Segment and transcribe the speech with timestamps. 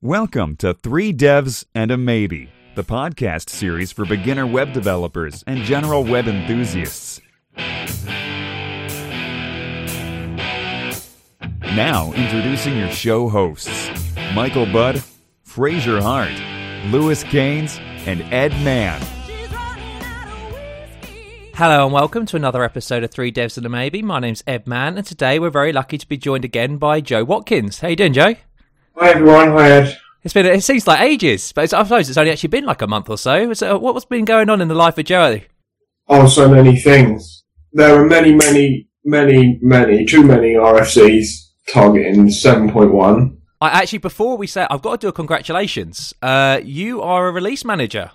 [0.00, 5.64] Welcome to Three Devs and a Maybe, the podcast series for beginner web developers and
[5.64, 7.20] general web enthusiasts.
[11.74, 13.90] Now, introducing your show hosts
[14.36, 15.02] Michael Budd,
[15.42, 16.30] Fraser Hart,
[16.92, 19.04] Lewis Cains, and Edd Mann.
[21.54, 24.02] Hello and welcome to another episode of Three Devs and a Maybe.
[24.02, 27.24] My name's Edd Mann, and today we're very lucky to be joined again by Joe
[27.24, 27.80] Watkins.
[27.80, 28.36] How you doing, Joe?
[29.00, 29.96] Hi everyone, hi Edd.
[30.24, 32.82] It's been it seems like ages, but it's, I suppose it's only actually been like
[32.82, 33.52] a month or so.
[33.52, 35.38] So what's been going on in the life of Joe?
[36.08, 37.44] Oh, so many things.
[37.72, 41.26] There are many, many, many, many, too many RFCs
[41.72, 43.36] targeting 7.1.
[43.60, 46.12] I actually before we say I've got to do a congratulations.
[46.20, 48.10] Uh, you are a release manager.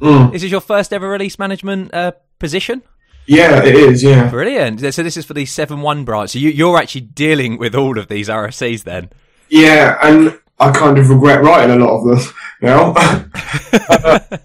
[0.00, 0.32] Mm.
[0.32, 2.82] This is your first ever release management uh, position.
[3.26, 4.30] Yeah, it is, yeah.
[4.30, 4.80] Brilliant.
[4.94, 6.30] So this is for the seven one branch.
[6.30, 9.10] So you, you're actually dealing with all of these RFCs then.
[9.48, 12.92] Yeah, and I kind of regret writing a lot of them now.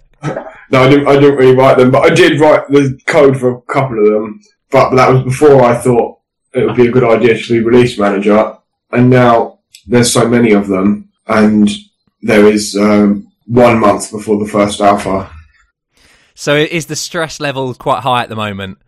[0.70, 3.50] no, I didn't, I didn't really write them, but I did write the code for
[3.56, 4.40] a couple of them.
[4.70, 6.18] But that was before I thought
[6.52, 8.56] it would be a good idea to be release manager.
[8.90, 11.68] And now there's so many of them, and
[12.22, 15.30] there is um, one month before the first alpha.
[16.34, 18.78] So is the stress level quite high at the moment?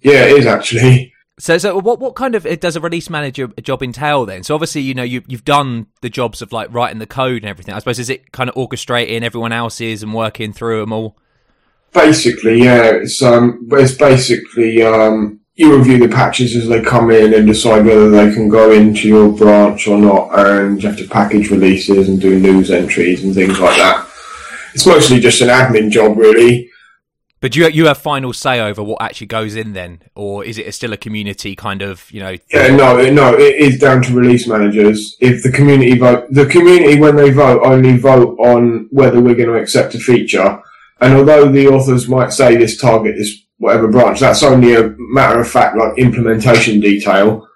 [0.00, 1.11] Yeah, it is actually.
[1.38, 4.42] So, so what what kind of does a release manager job entail then?
[4.42, 7.46] So obviously, you know, you you've done the jobs of like writing the code and
[7.46, 7.74] everything.
[7.74, 11.16] I suppose is it kind of orchestrating everyone else's and working through them all?
[11.94, 12.84] Basically, yeah.
[12.84, 17.86] It's um, it's basically um, you review the patches as they come in and decide
[17.86, 22.08] whether they can go into your branch or not, and you have to package releases
[22.08, 24.06] and do news entries and things like that.
[24.74, 26.70] It's mostly just an admin job, really.
[27.42, 30.72] But you you have final say over what actually goes in then, or is it
[30.74, 32.36] still a community kind of you know?
[32.52, 35.16] Yeah, no, no, it is down to release managers.
[35.20, 39.48] If the community vote, the community when they vote only vote on whether we're going
[39.48, 40.62] to accept a feature.
[41.00, 45.40] And although the authors might say this target is whatever branch, that's only a matter
[45.40, 47.48] of fact, like implementation detail,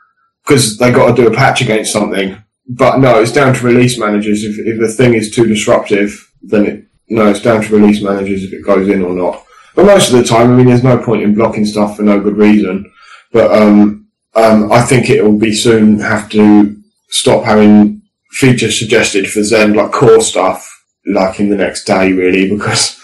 [0.44, 2.36] because they got to do a patch against something.
[2.68, 4.42] But no, it's down to release managers.
[4.42, 8.42] If if the thing is too disruptive, then it no, it's down to release managers
[8.42, 9.45] if it goes in or not.
[9.76, 12.18] But most of the time, I mean, there's no point in blocking stuff for no
[12.18, 12.90] good reason.
[13.30, 16.74] But um, um, I think it will be soon have to
[17.10, 20.66] stop having features suggested for Zend, like core stuff,
[21.06, 22.98] like in the next day, really, because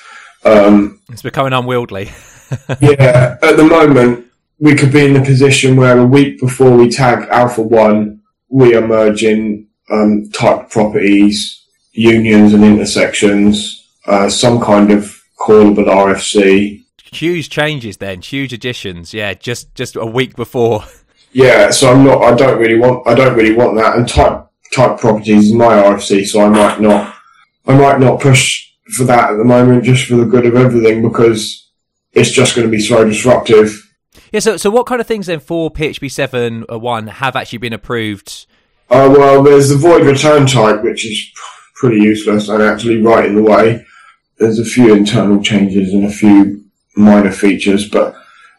[0.45, 2.11] um, it's becoming unwieldy.
[2.81, 4.27] yeah, at the moment,
[4.59, 8.75] we could be in the position where a week before we tag Alpha 1, we
[8.75, 15.12] are merging um, type properties, unions and intersections, uh, some kind of
[15.47, 16.85] callable RFC.
[17.13, 19.13] Huge changes then, huge additions.
[19.13, 20.85] Yeah, just just a week before.
[21.35, 22.23] Yeah, so I'm not.
[22.23, 23.09] I don't really want.
[23.09, 23.97] I don't really want that.
[23.97, 27.15] And type type properties is my RFC, so I might not.
[27.67, 31.01] I might not push for that at the moment, just for the good of everything,
[31.01, 31.71] because
[32.13, 33.75] it's just going to be so disruptive.
[34.31, 34.41] Yeah.
[34.41, 38.47] So so what kind of things then for PHP seven one have actually been approved?
[38.91, 41.31] Uh, well, there's the void return type, which is
[41.77, 43.87] pretty useless and actually right in the way
[44.43, 46.65] there's a few internal changes and a few
[46.97, 48.17] minor features, but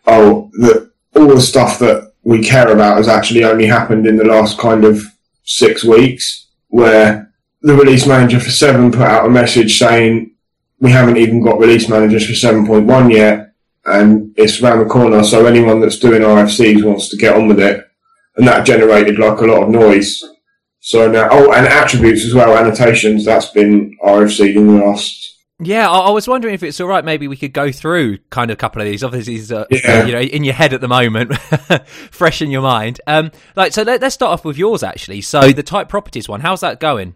[0.07, 4.23] oh, the, all the stuff that we care about has actually only happened in the
[4.23, 5.03] last kind of
[5.43, 7.29] six weeks, where
[7.61, 10.31] the release manager for seven put out a message saying
[10.79, 13.53] we haven't even got release managers for 7.1 yet,
[13.85, 17.59] and it's around the corner, so anyone that's doing RFCs wants to get on with
[17.59, 17.85] it,
[18.37, 20.23] and that generated like a lot of noise.
[20.79, 25.32] So now, oh, and attributes as well, annotations, that's been RFC in the last
[25.67, 27.03] yeah, I, I, was wondering if it's all right.
[27.03, 29.03] Maybe we could go through kind of a couple of these.
[29.03, 30.05] Obviously, these are yeah.
[30.05, 31.35] you know in your head at the moment,
[32.11, 33.01] fresh in your mind.
[33.07, 35.21] Um, like so, let, us start off with yours actually.
[35.21, 37.15] So the type properties one, how's that going?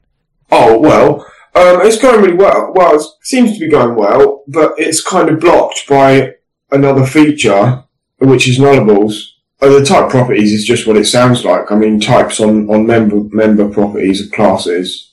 [0.51, 1.21] Oh well,
[1.55, 2.71] um, it's going really well.
[2.75, 6.33] Well, it seems to be going well, but it's kind of blocked by
[6.71, 7.83] another feature,
[8.19, 9.21] which is nullables.
[9.61, 11.71] Uh, the type properties is just what it sounds like.
[11.71, 15.06] I mean, types on on member member properties of classes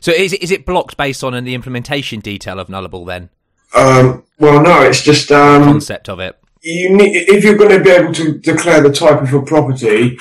[0.00, 3.30] so is it, is it blocked based on the implementation detail of Nullable then?
[3.74, 6.38] Um, well, no, it's just um, concept of it.
[6.62, 10.16] You need if you're going to be able to declare the type of a property,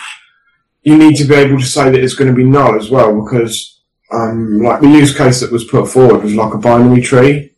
[0.84, 3.24] you need to be able to say that it's going to be null as well,
[3.24, 3.80] because
[4.12, 7.52] um, like the use case that was put forward was like a binary tree,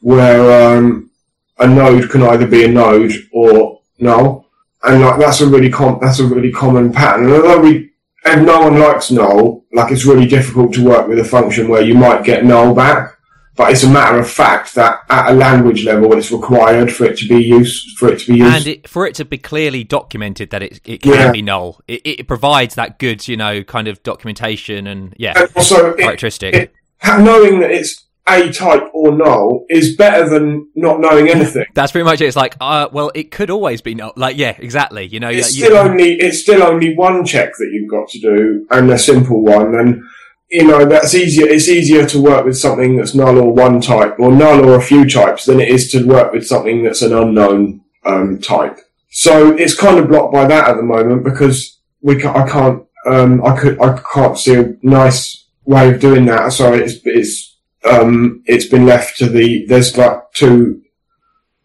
[0.00, 1.10] where um,
[1.58, 4.46] a node can either be a node or null,
[4.84, 7.24] and like that's a really com- that's a really common pattern.
[7.24, 7.90] And although we
[8.26, 11.82] and no one likes null, like it's really difficult to work with a function where
[11.82, 13.12] you might get null back.
[13.56, 17.16] but it's a matter of fact that at a language level, it's required for it
[17.16, 17.96] to be used.
[17.98, 20.80] For it to be used, and it, for it to be clearly documented that it
[20.84, 21.32] it can Yeah.
[21.32, 25.48] be null, it, it provides that good, you know, kind of documentation and yeah, and
[25.56, 26.74] also characteristic.
[27.18, 31.64] knowing that it's a type or null is better than not knowing anything.
[31.74, 32.26] That's pretty much it.
[32.26, 34.12] It's like, uh, well, it could always be null.
[34.16, 35.06] Like, yeah, exactly.
[35.06, 38.18] You know, It's you- still only it's still only one check that you've got to
[38.20, 39.74] do, and a simple one.
[39.74, 40.02] And
[40.50, 41.46] you know that's easier.
[41.46, 44.82] It's easier to work with something that's null or one type, or null or a
[44.82, 48.78] few types, than it is to work with something that's an unknown um, type.
[49.10, 52.84] So it's kind of blocked by that at the moment because we ca I can't
[53.06, 56.52] um, I could I can't see a nice way of doing that.
[56.52, 57.55] So it's it's
[57.86, 60.82] um, it's been left to the there's like two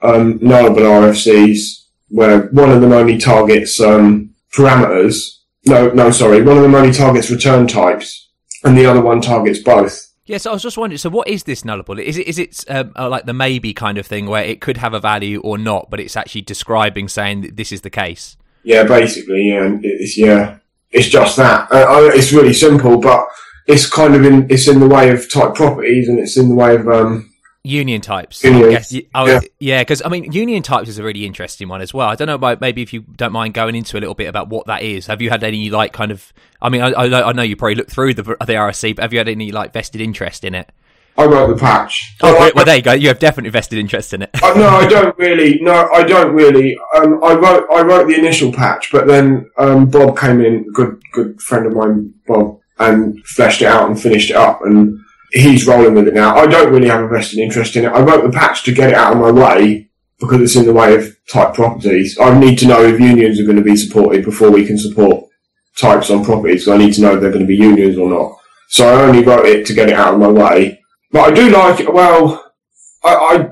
[0.02, 5.38] um, nullable RFCs where one of them only targets um, parameters.
[5.66, 6.42] No, no, sorry.
[6.42, 8.30] One of them only targets return types,
[8.64, 10.08] and the other one targets both.
[10.26, 10.98] Yes, I was just wondering.
[10.98, 12.02] So, what is this nullable?
[12.02, 14.78] Is it is it um, uh, like the maybe kind of thing where it could
[14.78, 18.38] have a value or not, but it's actually describing saying that this is the case?
[18.64, 19.78] Yeah, basically, yeah.
[19.82, 20.58] It's yeah,
[20.92, 21.72] it's just that.
[21.72, 23.28] Uh, it's really simple, but
[23.68, 26.56] it's kind of in it's in the way of type properties, and it's in the
[26.56, 27.28] way of um.
[27.64, 28.44] Union types.
[28.44, 28.92] Union, I guess.
[28.92, 29.40] yeah.
[29.60, 32.08] yeah, because I mean, union types is a really interesting one as well.
[32.08, 34.50] I don't know about maybe if you don't mind going into a little bit about
[34.50, 35.06] what that is.
[35.06, 36.34] Have you had any like kind of?
[36.60, 39.04] I mean, I, I, know- I know you probably looked through the the RFC, but
[39.04, 40.72] have you had any like vested interest in it?
[41.18, 42.16] I wrote the patch.
[42.22, 42.94] Oh, well, well, there you go.
[42.94, 44.30] You have definitely vested interest in it.
[44.42, 45.60] Uh, no, I don't really.
[45.62, 46.78] No, I don't really.
[46.96, 50.72] Um, I wrote I wrote the initial patch, but then um, Bob came in, a
[50.72, 55.00] good good friend of mine, Bob, and fleshed it out and finished it up, and
[55.32, 56.36] he's rolling with it now.
[56.36, 57.90] I don't really have a vested interest in it.
[57.90, 59.90] I wrote the patch to get it out of my way
[60.20, 62.18] because it's in the way of type properties.
[62.20, 65.26] I need to know if unions are going to be supported before we can support
[65.78, 66.68] types on properties.
[66.68, 68.38] I need to know if they're going to be unions or not.
[68.70, 70.82] So I only wrote it to get it out of my way.
[71.12, 71.94] But I do like it.
[71.94, 72.54] Well,
[73.04, 73.50] I, I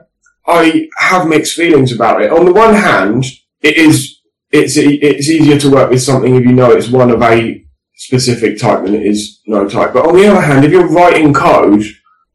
[0.47, 2.31] I have mixed feelings about it.
[2.31, 3.25] On the one hand,
[3.61, 4.19] it is
[4.51, 7.63] it's it's easier to work with something if you know it's one of a
[7.99, 9.91] specific type than it is no type.
[9.91, 11.83] But on the other hand, if you're writing code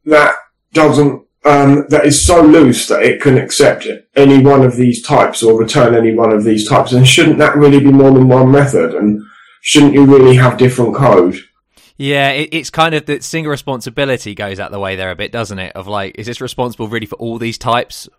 [0.05, 0.35] that
[0.73, 5.43] doesn't um, that is so loose that it can accept any one of these types
[5.43, 8.51] or return any one of these types, then shouldn't that really be more than one
[8.51, 8.93] method?
[8.93, 9.21] And
[9.61, 11.37] shouldn't you really have different code?
[11.97, 15.31] Yeah, it, it's kind of the single responsibility goes out the way there a bit,
[15.31, 15.73] doesn't it?
[15.75, 18.09] Of like, is this responsible really for all these types?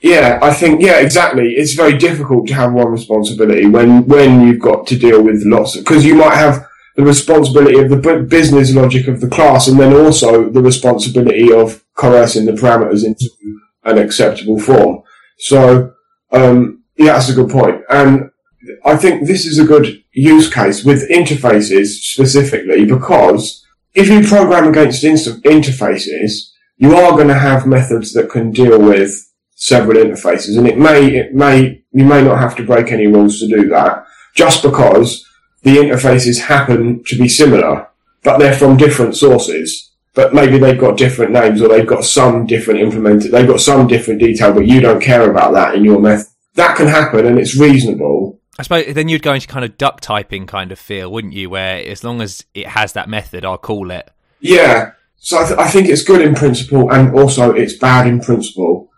[0.00, 1.54] Yeah, I think yeah, exactly.
[1.54, 5.76] It's very difficult to have one responsibility when when you've got to deal with lots
[5.76, 6.65] because you might have
[6.96, 11.84] the responsibility of the business logic of the class, and then also the responsibility of
[11.94, 13.28] coercing the parameters into
[13.84, 15.02] an acceptable form.
[15.38, 15.92] So
[16.32, 18.30] um, yeah, that's a good point, and
[18.84, 23.64] I think this is a good use case with interfaces specifically because
[23.94, 28.78] if you program against inst- interfaces, you are going to have methods that can deal
[28.80, 29.12] with
[29.54, 33.38] several interfaces, and it may it may you may not have to break any rules
[33.40, 35.25] to do that, just because
[35.66, 37.88] the interfaces happen to be similar,
[38.22, 39.90] but they're from different sources.
[40.14, 43.88] But maybe they've got different names, or they've got some different implemented, they've got some
[43.88, 46.28] different detail, but you don't care about that in your method.
[46.54, 48.38] That can happen, and it's reasonable.
[48.60, 51.50] I suppose then you'd go into kind of duck typing kind of feel, wouldn't you?
[51.50, 54.08] Where as long as it has that method, I'll call it.
[54.38, 54.92] Yeah.
[55.16, 58.88] So I, th- I think it's good in principle, and also it's bad in principle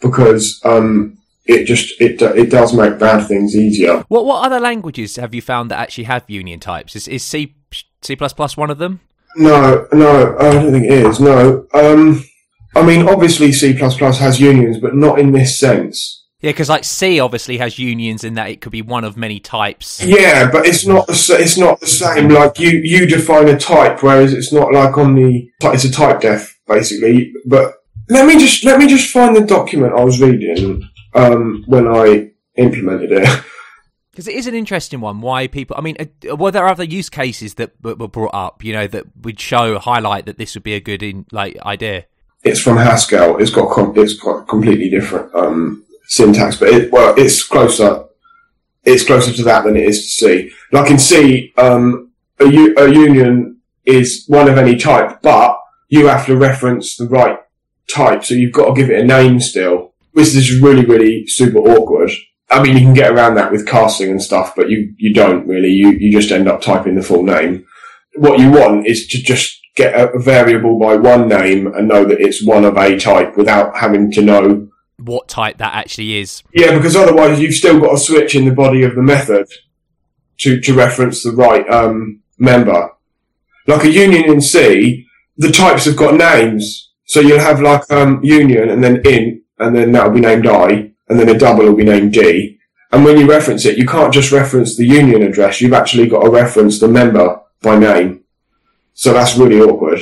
[0.00, 1.15] because um,
[1.46, 4.04] it just it it does make bad things easier.
[4.08, 6.96] What what other languages have you found that actually have union types?
[6.96, 7.54] Is is C
[8.02, 9.00] C plus plus one of them?
[9.36, 11.20] No, no, I don't think it is.
[11.20, 12.24] No, um,
[12.74, 16.24] I mean obviously C has unions, but not in this sense.
[16.40, 19.40] Yeah, because like C obviously has unions in that it could be one of many
[19.40, 20.02] types.
[20.02, 22.28] Yeah, but it's not the it's not the same.
[22.28, 26.20] Like you you define a type, whereas it's not like on the it's a type
[26.20, 27.32] def basically.
[27.46, 27.74] But
[28.08, 32.30] let me just let me just find the document I was reading um, when I
[32.56, 33.44] implemented it.
[34.12, 35.20] Because it is an interesting one.
[35.20, 35.76] Why people?
[35.78, 38.64] I mean, uh, were there other use cases that were brought up?
[38.64, 42.06] You know, that would show highlight that this would be a good in, like idea.
[42.42, 43.36] It's from Haskell.
[43.36, 48.06] It's got com- it's got completely different um, syntax, but it, well, it's closer.
[48.84, 50.50] It's closer to that than it is to C.
[50.72, 55.58] Like in C, um, a, u- a union is one of any type, but
[55.88, 57.38] you have to reference the right
[57.86, 59.92] type, so you've got to give it a name still.
[60.16, 62.10] Which is really, really super awkward.
[62.48, 65.46] I mean, you can get around that with casting and stuff, but you, you don't
[65.46, 65.68] really.
[65.68, 67.66] You, you just end up typing the full name.
[68.14, 72.18] What you want is to just get a variable by one name and know that
[72.20, 74.68] it's one of a type without having to know.
[74.96, 76.42] What type that actually is?
[76.54, 79.48] Yeah, because otherwise you've still got to switch in the body of the method
[80.38, 82.90] to, to reference the right, um, member.
[83.66, 85.06] Like a union in C,
[85.36, 86.92] the types have got names.
[87.04, 90.92] So you'll have like um, union and then in, and then that'll be named I,
[91.08, 92.58] and then a double will be named D.
[92.92, 95.60] And when you reference it, you can't just reference the union address.
[95.60, 98.24] You've actually got to reference the member by name.
[98.94, 100.00] So that's really awkward.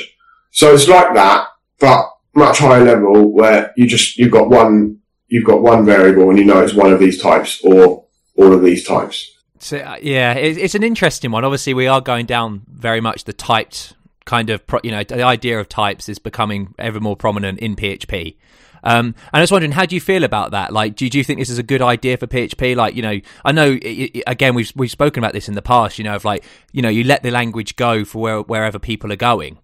[0.50, 1.48] So it's like that,
[1.80, 6.38] but much higher level where you just, you've got one, you've got one variable and
[6.38, 8.06] you know it's one of these types or
[8.36, 9.30] all of these types.
[9.58, 11.44] So, uh, yeah, it, it's an interesting one.
[11.44, 13.94] Obviously, we are going down very much the typed
[14.26, 17.74] kind of, pro, you know, the idea of types is becoming ever more prominent in
[17.74, 18.36] PHP.
[18.84, 20.72] Um, and I was wondering, how do you feel about that?
[20.72, 22.76] Like, do, do you think this is a good idea for PHP?
[22.76, 25.62] Like, you know, I know it, it, again we've we've spoken about this in the
[25.62, 25.98] past.
[25.98, 29.10] You know, of like, you know, you let the language go for where, wherever people
[29.10, 29.58] are going.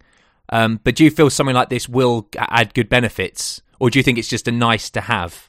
[0.48, 4.02] Um, but do you feel something like this will add good benefits, or do you
[4.02, 5.48] think it's just a nice to have?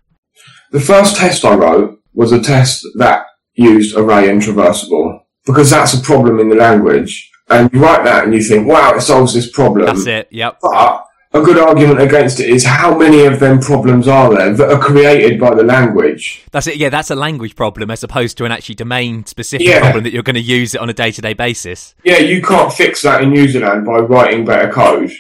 [0.71, 5.93] The first test I wrote was a test that used array and traversable because that's
[5.93, 7.29] a problem in the language.
[7.49, 9.85] And you write that and you think, wow, it solves this problem.
[9.85, 10.27] That's it.
[10.31, 10.59] Yep.
[10.61, 14.69] But a good argument against it is how many of them problems are there that
[14.69, 16.43] are created by the language?
[16.51, 16.75] That's it.
[16.75, 19.79] Yeah, that's a language problem as opposed to an actually domain specific yeah.
[19.79, 21.95] problem that you're going to use it on a day to day basis.
[22.03, 25.11] Yeah, you can't fix that in userland by writing better code.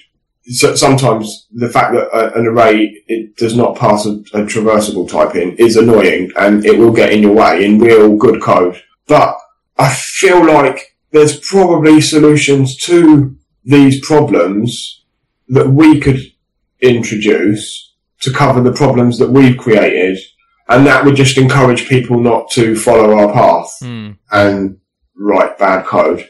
[0.45, 5.09] So sometimes the fact that a, an array it does not pass a, a traversable
[5.09, 8.81] type in is annoying and it will get in your way in real good code.
[9.07, 9.37] But
[9.77, 15.00] I feel like there's probably solutions to these problems
[15.51, 16.19] that we could
[16.79, 20.17] introduce to cover the problems that we've created.
[20.69, 24.17] And that would just encourage people not to follow our path mm.
[24.31, 24.77] and
[25.15, 26.27] write bad code.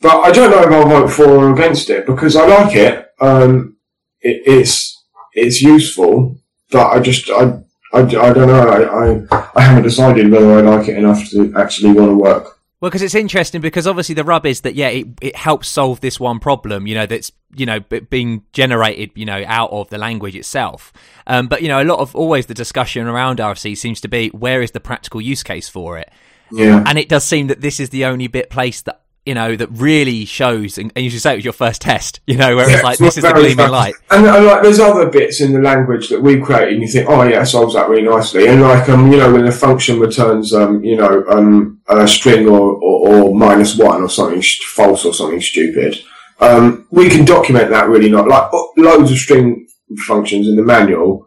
[0.00, 3.06] But I don't know if I'll vote for or against it because I like it.
[3.20, 3.76] Um,
[4.20, 6.38] it it's, it's useful,
[6.70, 7.60] but I just, I,
[7.92, 8.68] I, I don't know.
[8.68, 12.55] I, I, I haven't decided whether I like it enough to actually want to work
[12.86, 16.00] well, because it's interesting because obviously the rub is that yeah, it, it helps solve
[16.00, 19.98] this one problem, you know, that's you know being generated, you know, out of the
[19.98, 20.92] language itself.
[21.26, 24.28] Um, but you know, a lot of always the discussion around RFC seems to be
[24.28, 26.12] where is the practical use case for it.
[26.52, 26.84] Yeah.
[26.86, 29.68] And it does seem that this is the only bit place that you know, that
[29.72, 32.68] really shows, and, and, you should say it was your first test, you know, where
[32.70, 33.72] yeah, it's like, this is the gleaming fun.
[33.72, 33.94] light.
[34.08, 37.08] And, and, like, there's other bits in the language that we've created, and you think,
[37.10, 38.46] oh yeah, it solves that really nicely.
[38.46, 42.46] And like, um, you know, when a function returns, um, you know, um, a string
[42.46, 44.40] or, or, or minus one or something
[44.74, 45.98] false or something stupid,
[46.38, 49.66] um, we can document that really not, like, loads of string
[50.06, 51.26] functions in the manual,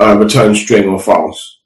[0.00, 1.60] uh, return string or false.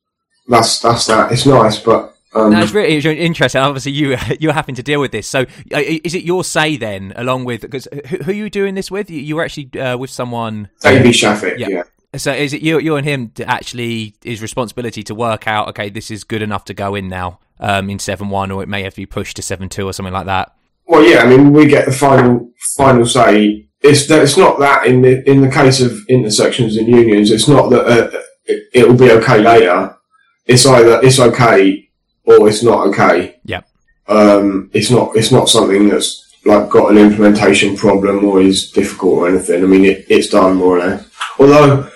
[0.48, 1.32] That's, that's that.
[1.32, 3.60] It's nice, but um, no, it's really interesting.
[3.60, 5.26] Obviously, you you're having to deal with this.
[5.26, 8.74] So, uh, is it your say then, along with because who, who, are you doing
[8.74, 9.10] this with?
[9.10, 10.68] You, you were actually uh, with someone.
[10.80, 11.58] Davey Shafik.
[11.58, 11.68] Yeah.
[11.68, 11.82] yeah.
[12.16, 15.68] So, is it you, you and him to actually is responsibility to work out?
[15.68, 18.68] Okay, this is good enough to go in now um, in seven one, or it
[18.68, 20.54] may have to be pushed to seven two or something like that.
[20.86, 21.20] Well, yeah.
[21.20, 23.68] I mean, we get the final final say.
[23.80, 27.30] It's that it's not that in the in the case of intersections and unions.
[27.30, 29.96] It's not that uh, it, it will be okay later.
[30.46, 31.85] It's either it's okay
[32.26, 33.38] or it's not okay.
[33.44, 33.62] Yeah.
[34.08, 39.14] Um, it's not, it's not something that's like got an implementation problem or is difficult
[39.14, 39.62] or anything.
[39.62, 41.08] I mean, it, it's done more or less.
[41.38, 41.90] Although,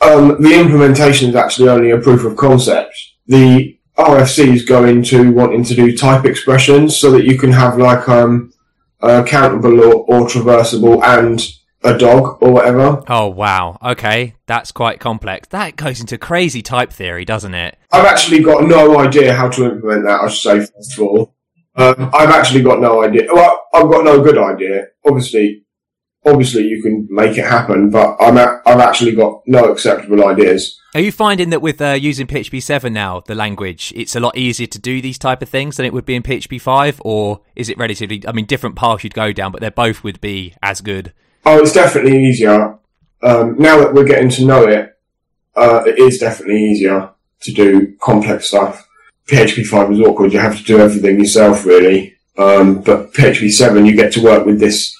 [0.00, 2.94] um, the implementation is actually only a proof of concept.
[3.26, 7.76] The RFC is going to wanting to do type expressions so that you can have
[7.76, 8.52] like, um,
[9.02, 11.40] uh, countable or, or traversable and
[11.82, 13.02] a dog or whatever.
[13.08, 13.78] Oh wow.
[13.82, 15.48] Okay, that's quite complex.
[15.48, 17.76] That goes into crazy type theory, doesn't it?
[17.92, 20.20] I've actually got no idea how to implement that.
[20.20, 21.34] I should say first of all,
[21.76, 23.28] um, I've actually got no idea.
[23.32, 24.86] Well, I've got no good idea.
[25.06, 25.64] Obviously,
[26.26, 30.76] obviously you can make it happen, but I'm a- I've actually got no acceptable ideas.
[30.94, 34.36] Are you finding that with uh, using PHP 7 now, the language, it's a lot
[34.36, 37.00] easier to do these type of things than it would be in PHP 5?
[37.04, 40.20] Or is it relatively, I mean, different paths you'd go down, but they both would
[40.20, 41.12] be as good?
[41.44, 42.78] Oh, it's definitely easier.
[43.22, 44.98] Um, now that we're getting to know it,
[45.56, 47.10] uh, it is definitely easier
[47.42, 48.86] to do complex stuff.
[49.26, 50.32] PHP 5 is awkward.
[50.32, 52.16] You have to do everything yourself, really.
[52.36, 54.96] Um, but PHP 7, you get to work with this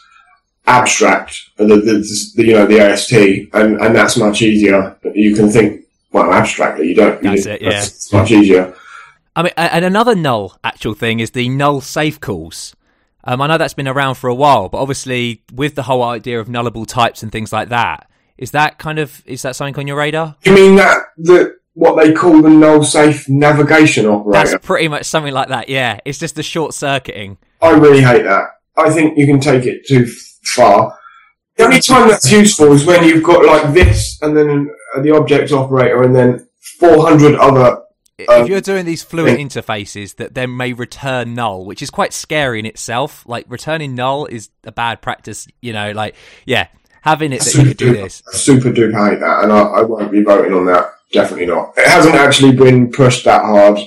[0.67, 4.97] abstract, the, the, the, you know, the AST, and, and that's much easier.
[5.15, 6.89] You can think, well, abstractly.
[6.89, 7.23] You don't.
[7.23, 7.63] That's you, it.
[7.63, 8.75] Yeah, it's much easier.
[9.37, 12.75] I mean, and another null actual thing is the null safe calls.
[13.25, 16.41] Um, I know that's been around for a while, but obviously with the whole idea
[16.41, 18.09] of nullable types and things like that,
[18.39, 20.37] is that kind of is that something on your radar?
[20.45, 24.51] You mean that the what they call the null safe navigation operator?
[24.51, 25.69] That's pretty much something like that.
[25.69, 27.37] Yeah, it's just the short circuiting.
[27.61, 28.45] I really hate that.
[28.77, 30.07] I think you can take it too
[30.55, 30.97] far.
[31.57, 34.71] The only time that's useful is when you've got like this and then
[35.03, 36.49] the object operator and then
[36.79, 37.80] 400 other
[38.29, 42.13] Um, if you're doing these fluent interfaces that then may return null, which is quite
[42.13, 46.15] scary in itself, like returning null is a bad practice, you know, like,
[46.47, 46.69] yeah.
[47.03, 48.23] having it that you could do this.
[48.33, 50.93] Super duper hate that, and I, I won't be voting on that.
[51.13, 51.75] Definitely not.
[51.77, 53.81] It hasn't actually been pushed that hard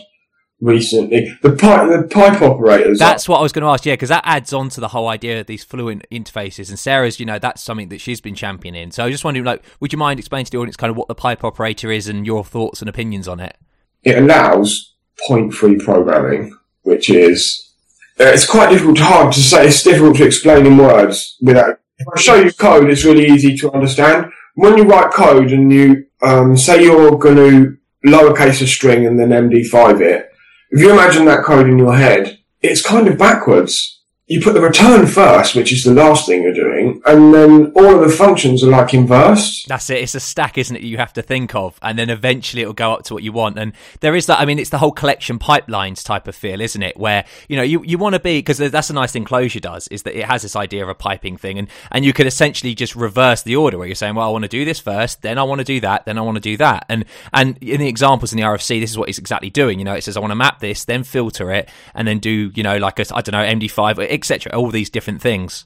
[0.60, 1.38] recently.
[1.42, 3.00] The pipe, the pipe operators.
[3.00, 3.86] That's what I was going to ask.
[3.86, 6.70] Yeah, because that adds on to the whole idea of these fluent interfaces.
[6.70, 8.92] And Sara's, you know, that's something that she's been championing.
[8.92, 10.98] So I was just wondering, like, would you mind explaining to the audience kind of
[10.98, 13.58] what the pipe operator is and your thoughts and opinions on it?
[14.04, 14.94] It allows
[15.28, 17.74] point-free programming, which is
[18.20, 19.68] uh, it's quite difficult hard to say.
[19.68, 21.80] It's difficult to explain in words without.
[21.98, 24.32] If I show you code, it's really easy to understand.
[24.56, 29.20] When you write code and you um, say you're going to lowercase a string and
[29.20, 30.30] then MD5 it,
[30.72, 34.62] if you imagine that code in your head, it's kind of backwards you put the
[34.62, 38.64] return first, which is the last thing you're doing, and then all of the functions
[38.64, 39.68] are like inversed.
[39.68, 39.98] That's it.
[39.98, 40.82] It's a stack, isn't it?
[40.82, 43.60] You have to think of, and then eventually it'll go up to what you want.
[43.60, 44.40] And there is that.
[44.40, 46.96] I mean, it's the whole collection pipelines type of feel, isn't it?
[46.96, 49.90] Where you know you, you want to be because that's a nice thing Clojure does
[49.90, 52.74] is that it has this idea of a piping thing, and and you can essentially
[52.74, 55.38] just reverse the order where you're saying, well, I want to do this first, then
[55.38, 57.04] I want to do that, then I want to do that, and
[57.34, 59.80] and in the examples in the RFC, this is what it's exactly doing.
[59.80, 62.54] You know, it says I want to map this, then filter it, and then do
[62.56, 64.54] you know like I don't know MD5 etc.
[64.54, 65.66] All these different things.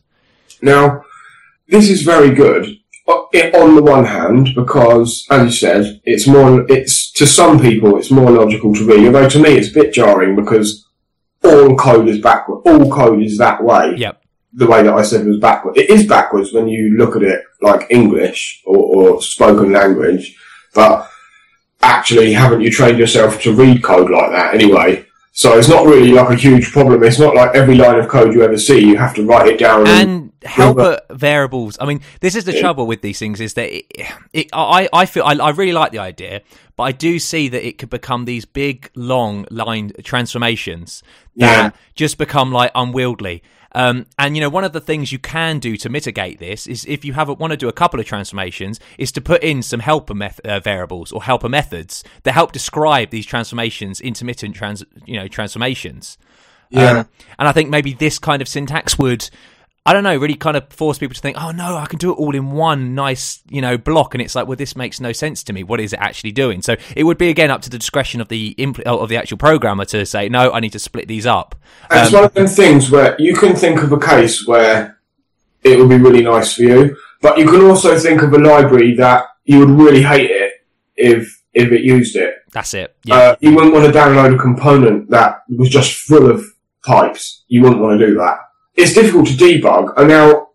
[0.64, 1.04] Now,
[1.68, 2.66] this is very good
[3.08, 3.22] uh,
[3.54, 6.66] on the one hand because, as you said, it's more.
[6.72, 9.06] It's to some people it's more logical to read.
[9.06, 10.88] Although to me it's a bit jarring because
[11.44, 12.62] all code is backward.
[12.66, 13.94] All code is that way.
[13.96, 14.24] Yep.
[14.54, 15.78] The way that I said it was backward.
[15.78, 20.36] It is backwards when you look at it like English or, or spoken language,
[20.74, 21.08] but
[21.84, 25.07] actually, haven't you trained yourself to read code like that anyway?
[25.38, 27.04] So it's not really like a huge problem.
[27.04, 29.60] It's not like every line of code you ever see, you have to write it
[29.60, 29.86] down.
[29.86, 31.78] And, and helper variables.
[31.80, 32.62] I mean, this is the yeah.
[32.62, 33.86] trouble with these things is that it,
[34.34, 36.42] it, I, I feel I, I really like the idea,
[36.76, 41.04] but I do see that it could become these big, long line transformations
[41.36, 41.80] that yeah.
[41.94, 43.44] just become like unwieldy.
[43.78, 46.84] Um, and you know, one of the things you can do to mitigate this is
[46.86, 49.62] if you have a, want to do a couple of transformations, is to put in
[49.62, 54.84] some helper meth- uh, variables or helper methods that help describe these transformations, intermittent trans,
[55.06, 56.18] you know, transformations.
[56.72, 57.02] Yeah.
[57.02, 59.30] Um, and I think maybe this kind of syntax would
[59.88, 62.12] I don't know, really kind of force people to think, oh no, I can do
[62.12, 64.14] it all in one nice, you know, block.
[64.14, 65.64] And it's like, well, this makes no sense to me.
[65.64, 66.62] What is it actually doing?
[66.62, 69.38] So it would be again up to the discretion of the impl- of the actual
[69.38, 71.56] programmer to say, no, I need to split these up.
[71.90, 75.00] Um, it's one of them things where you can think of a case where
[75.64, 78.94] it would be really nice for you, but you can also think of a library
[78.96, 80.52] that you would really hate it
[80.98, 82.36] if if it used it.
[82.52, 82.94] That's it.
[83.06, 83.16] Yeah.
[83.16, 86.44] Uh, you wouldn't want to download a component that was just full of
[86.84, 87.46] pipes.
[87.48, 88.40] You wouldn't want to do that
[88.78, 89.94] it's difficult to debug.
[89.98, 90.50] And now,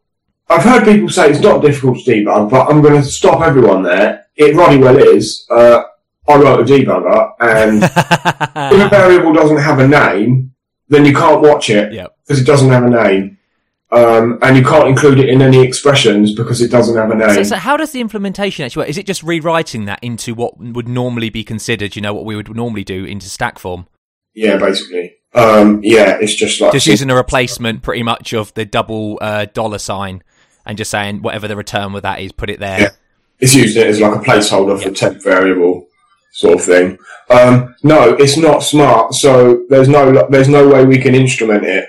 [0.48, 3.82] I've heard people say it's not difficult to debug, but I'm going to stop everyone
[3.82, 4.26] there.
[4.36, 5.44] It really well is.
[5.50, 5.82] Uh,
[6.28, 7.82] I wrote a debugger, and
[8.72, 10.54] if a variable doesn't have a name,
[10.88, 12.38] then you can't watch it because yep.
[12.38, 13.38] it doesn't have a name.
[13.90, 17.34] Um, and you can't include it in any expressions because it doesn't have a name.
[17.34, 18.88] So, so, how does the implementation actually work?
[18.88, 22.34] Is it just rewriting that into what would normally be considered, you know, what we
[22.34, 23.86] would normally do into stack form?
[24.34, 25.16] Yeah, basically.
[25.34, 29.46] Um, yeah, it's just like just using a replacement, pretty much of the double uh,
[29.46, 30.22] dollar sign,
[30.66, 32.80] and just saying whatever the return with that is, put it there.
[32.80, 32.90] Yeah.
[33.38, 34.94] It's using it as like a placeholder for yep.
[34.94, 35.88] temp variable
[36.32, 36.98] sort of thing.
[37.30, 39.14] Um, no, it's not smart.
[39.14, 41.88] So there's no there's no way we can instrument it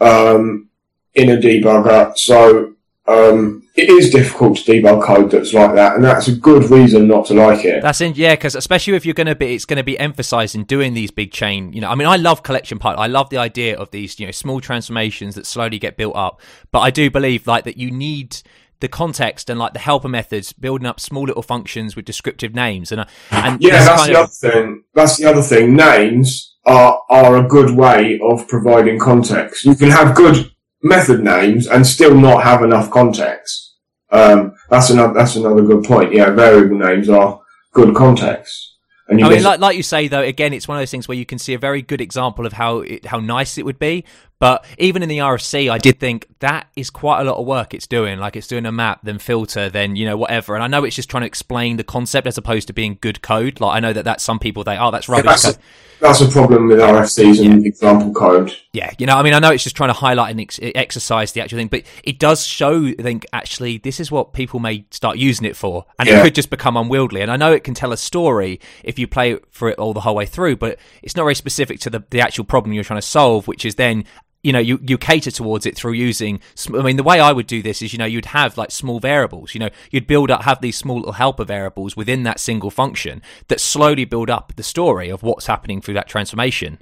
[0.00, 0.68] um,
[1.14, 2.16] in a debugger.
[2.16, 2.74] So
[3.06, 7.08] um, it is difficult to debug code that's like that, and that's a good reason
[7.08, 7.82] not to like it.
[7.82, 10.62] That's in, yeah, because especially if you're going to be, it's going to be emphasizing
[10.62, 11.72] doing these big chain.
[11.72, 12.96] You know, I mean, I love collection pipe.
[12.96, 16.40] I love the idea of these, you know, small transformations that slowly get built up.
[16.70, 18.36] But I do believe like that you need
[18.78, 22.92] the context and like the helper methods, building up small little functions with descriptive names,
[22.92, 24.18] and uh, and yeah, that's the of...
[24.18, 24.84] other thing.
[24.94, 25.74] That's the other thing.
[25.74, 29.64] Names are are a good way of providing context.
[29.64, 30.53] You can have good
[30.84, 33.74] method names and still not have enough context.
[34.10, 36.12] Um, that's another that's another good point.
[36.12, 37.40] Yeah, variable names are
[37.72, 38.74] good context.
[39.08, 41.16] And I mean, like, like you say, though, again, it's one of those things where
[41.16, 44.04] you can see a very good example of how it, how nice it would be.
[44.40, 47.72] But even in the RFC, I did think that is quite a lot of work
[47.72, 48.18] it's doing.
[48.18, 50.54] Like it's doing a map, then filter, then you know whatever.
[50.54, 53.22] And I know it's just trying to explain the concept as opposed to being good
[53.22, 53.60] code.
[53.60, 55.24] Like I know that that's some people they oh that's rubbish.
[55.24, 55.58] Yeah, that's, a,
[56.00, 57.68] that's, a, problem with RFCs and yeah.
[57.68, 58.54] example code.
[58.72, 61.32] Yeah, you know, I mean, I know it's just trying to highlight and ex- exercise
[61.32, 62.86] the actual thing, but it does show.
[62.86, 66.18] I think actually this is what people may start using it for, and yeah.
[66.18, 67.20] it could just become unwieldy.
[67.20, 70.00] And I know it can tell a story if you play for it all the
[70.00, 73.00] whole way through, but it's not very specific to the the actual problem you're trying
[73.00, 74.04] to solve, which is then
[74.44, 76.40] you know you, you cater towards it through using
[76.74, 79.00] i mean the way i would do this is you know you'd have like small
[79.00, 82.70] variables you know you'd build up have these small little helper variables within that single
[82.70, 86.80] function that slowly build up the story of what's happening through that transformation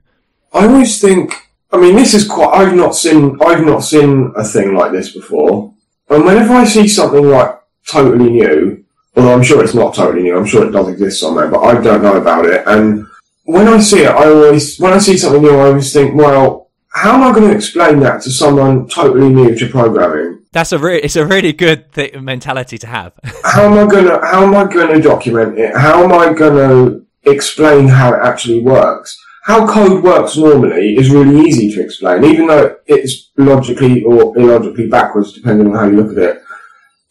[0.52, 1.34] i always think
[1.72, 5.12] i mean this is quite i've not seen i've not seen a thing like this
[5.12, 5.72] before
[6.10, 8.84] and whenever i see something like totally new.
[9.16, 10.36] Although I'm sure it's not totally new.
[10.36, 12.62] I'm sure it does exist somewhere, but I don't know about it.
[12.66, 13.06] And
[13.44, 16.61] when I see it, I always, when I see something new, I always think, well,
[16.94, 20.40] how am I going to explain that to someone totally new to programming?
[20.52, 23.14] That's a re- it's a really good th- mentality to have.
[23.44, 25.74] how am I gonna how am I gonna document it?
[25.74, 29.18] How am I gonna explain how it actually works?
[29.44, 34.88] How code works normally is really easy to explain, even though it's logically or illogically
[34.88, 36.42] backwards, depending on how you look at it.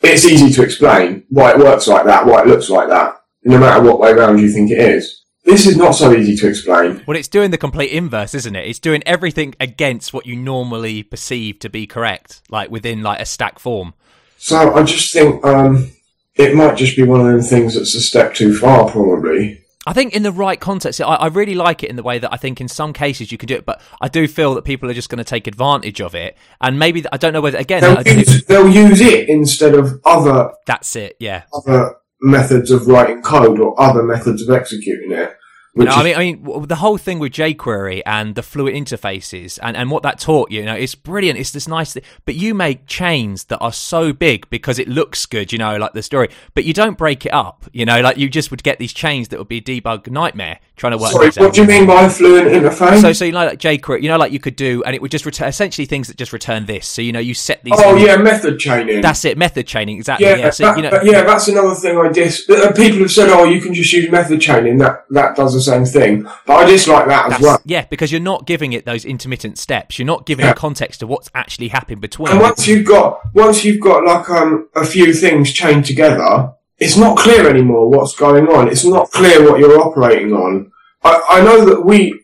[0.02, 3.60] It's easy to explain why it works like that, why it looks like that, no
[3.60, 5.21] matter what way around you think it is.
[5.44, 7.04] This is not so easy to explain.
[7.08, 8.68] Well, it's doing the complete inverse, isn't it?
[8.68, 13.26] It's doing everything against what you normally perceive to be correct, like within like a
[13.26, 13.94] stack form.
[14.38, 15.92] So I just think um,
[16.36, 19.62] it might just be one of them things that's a step too far, probably.
[19.88, 22.32] I think in the right context, I, I, really like it in the way that
[22.32, 24.92] I think in some cases you can do it, but I do feel that people
[24.92, 27.82] are just going to take advantage of it, and maybe I don't know whether again
[27.82, 30.52] they'll, use, they'll use it instead of other.
[30.68, 31.44] That's it, yeah.
[31.52, 35.38] Other methods of writing code or other methods of executing it.
[35.74, 39.58] No, is- I mean, I mean, the whole thing with jQuery and the fluid interfaces
[39.64, 41.40] and, and what that taught you, you know, it's brilliant.
[41.40, 42.04] It's this nice thing.
[42.26, 45.94] But you make chains that are so big because it looks good, you know, like
[45.94, 46.30] the story.
[46.56, 49.30] But you don't break it up, you know, like you just would get these chains
[49.30, 51.12] that would be a debug nightmare trying to work.
[51.12, 53.00] Sorry, what do you mean by fluent interface?
[53.02, 55.12] So, so you know, like jQuery, you know, like you could do, and it would
[55.12, 56.86] just return essentially things that just return this.
[56.86, 57.76] So you know, you set these.
[57.78, 59.00] Oh yeah, method chaining.
[59.00, 59.96] That's it, method chaining.
[59.98, 60.28] Exactly.
[60.28, 60.50] Yeah, yeah.
[60.50, 62.50] So, that, you know, yeah, that's another thing I dis.
[62.50, 65.86] Uh, people have said, "Oh, you can just use method chaining." That that does the
[65.86, 67.62] same thing, but I dislike that as well.
[67.66, 70.00] Yeah, because you're not giving it those intermittent steps.
[70.00, 70.54] You're not giving yeah.
[70.54, 72.30] context to what's actually happening between.
[72.32, 76.98] And once you've got once you've got like um a few things chained together, it's
[76.98, 78.68] not clear anymore what's going on.
[78.68, 80.72] It's not clear what you're operating on.
[81.04, 82.20] I, I know that we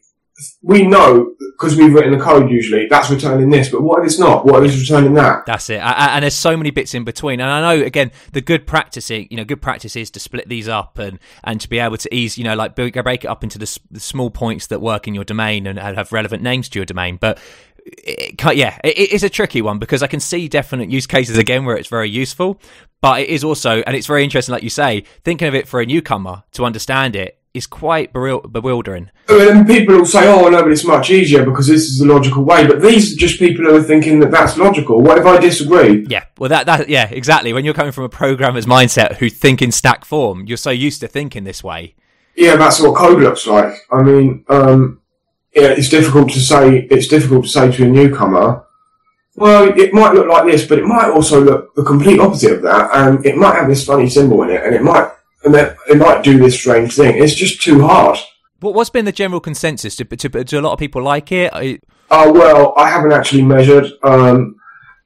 [0.61, 4.19] we know because we've written the code usually that's returning this, but what if it's
[4.19, 4.45] not?
[4.45, 5.45] What if it's returning that?
[5.47, 5.81] That's it.
[5.81, 7.39] and there's so many bits in between.
[7.39, 10.67] And I know again the good practicing, you know, good practice is to split these
[10.67, 13.57] up and and to be able to ease, you know, like break it up into
[13.57, 16.85] the, the small points that work in your domain and have relevant names to your
[16.85, 17.17] domain.
[17.19, 17.39] But
[17.85, 21.65] it, yeah, it, it's a tricky one because I can see definite use cases again
[21.65, 22.59] where it's very useful,
[23.01, 25.79] but it is also, and it's very interesting, like you say, thinking of it for
[25.81, 29.09] a newcomer to understand it is quite bewildering.
[29.27, 32.43] And people will say, "Oh, no, but it's much easier because this is the logical
[32.43, 35.01] way." But these are just people who are thinking that that's logical.
[35.01, 36.05] What if I disagree?
[36.07, 37.51] Yeah, well, that that yeah, exactly.
[37.51, 41.01] When you're coming from a programmer's mindset who think in stack form, you're so used
[41.01, 41.95] to thinking this way.
[42.35, 43.73] Yeah, that's what code looks like.
[43.91, 45.01] I mean, um,
[45.55, 46.87] yeah, it's difficult to say.
[46.91, 48.63] It's difficult to say to a newcomer.
[49.35, 52.61] Well, it might look like this, but it might also look the complete opposite of
[52.63, 55.11] that, and it might have this funny symbol in it, and it might
[55.47, 57.21] and that it might do this strange thing.
[57.21, 58.19] It's just too hard.
[58.59, 59.95] But what's been the general consensus?
[59.95, 61.51] Do, do, do a lot of people like it?
[61.53, 63.91] Oh, uh, well, I haven't actually measured.
[64.03, 64.55] Um,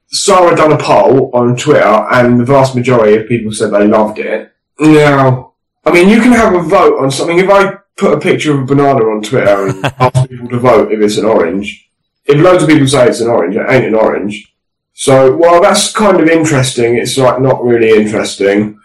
[0.08, 4.18] Sara done a poll on Twitter, and the vast majority of people said they loved
[4.18, 4.52] it.
[4.78, 7.38] Now, I mean, you can have a vote on something.
[7.38, 10.92] If I put a picture of a banana on Twitter and ask people to vote
[10.92, 11.88] if it's an orange,
[12.24, 14.52] if loads of people say it's an orange, it ain't an orange.
[14.94, 18.78] So, while that's kind of interesting, it's like not really interesting.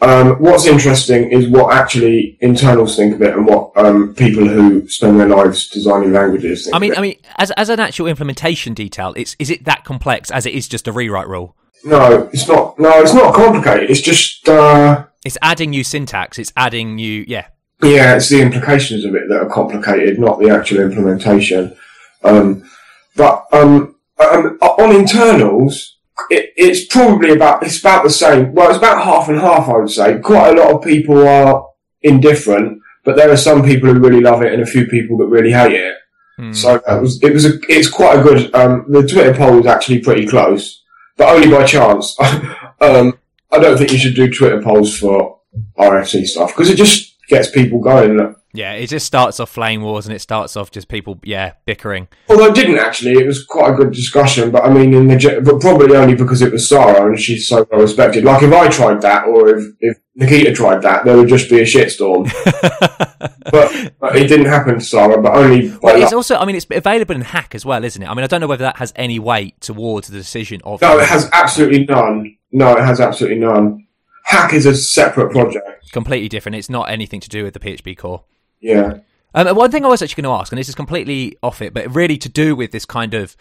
[0.00, 4.88] Um, what's interesting is what actually internals think of it and what um, people who
[4.88, 6.76] spend their lives designing languages think.
[6.76, 10.30] I mean, I mean, as as an actual implementation detail, it's is it that complex
[10.30, 11.56] as it is just a rewrite rule?
[11.84, 12.78] No, it's not.
[12.78, 13.90] No, it's not complicated.
[13.90, 16.38] It's just uh, it's adding new syntax.
[16.38, 17.48] It's adding new, yeah.
[17.82, 21.76] Yeah, it's the implications of it that are complicated, not the actual implementation.
[22.24, 22.68] Um,
[23.14, 25.97] but um, um on internals,
[26.30, 28.52] it, it's probably about it's about the same.
[28.52, 30.18] Well, it's about half and half, I would say.
[30.18, 31.66] Quite a lot of people are
[32.02, 35.26] indifferent, but there are some people who really love it and a few people that
[35.26, 35.94] really hate it.
[36.38, 36.54] Mm.
[36.54, 38.54] So it was it was a, it's quite a good.
[38.54, 40.84] Um, the Twitter poll was actually pretty close,
[41.16, 42.16] but only by chance.
[42.80, 43.18] um,
[43.50, 45.40] I don't think you should do Twitter polls for
[45.78, 48.34] RFC stuff because it just gets people going.
[48.54, 52.08] Yeah, it just starts off flame wars and it starts off just people, yeah, bickering.
[52.30, 54.50] Although it didn't actually, it was quite a good discussion.
[54.50, 57.66] But I mean, in the but probably only because it was Sara and she's so
[57.70, 58.24] well respected.
[58.24, 61.60] Like if I tried that, or if, if Nikita tried that, there would just be
[61.60, 62.24] a shitstorm.
[63.50, 65.76] but, but, it didn't happen to Sara, but only.
[65.82, 68.08] Well, it's also, I mean, it's available in Hack as well, isn't it?
[68.08, 70.80] I mean, I don't know whether that has any weight towards the decision of.
[70.80, 72.36] No, it has absolutely none.
[72.50, 73.86] No, it has absolutely none.
[74.24, 75.92] Hack is a separate project.
[75.92, 76.56] Completely different.
[76.56, 78.24] It's not anything to do with the PHP core.
[78.60, 78.98] Yeah.
[79.34, 81.74] Um, one thing I was actually going to ask, and this is completely off it,
[81.74, 83.36] but really to do with this kind of,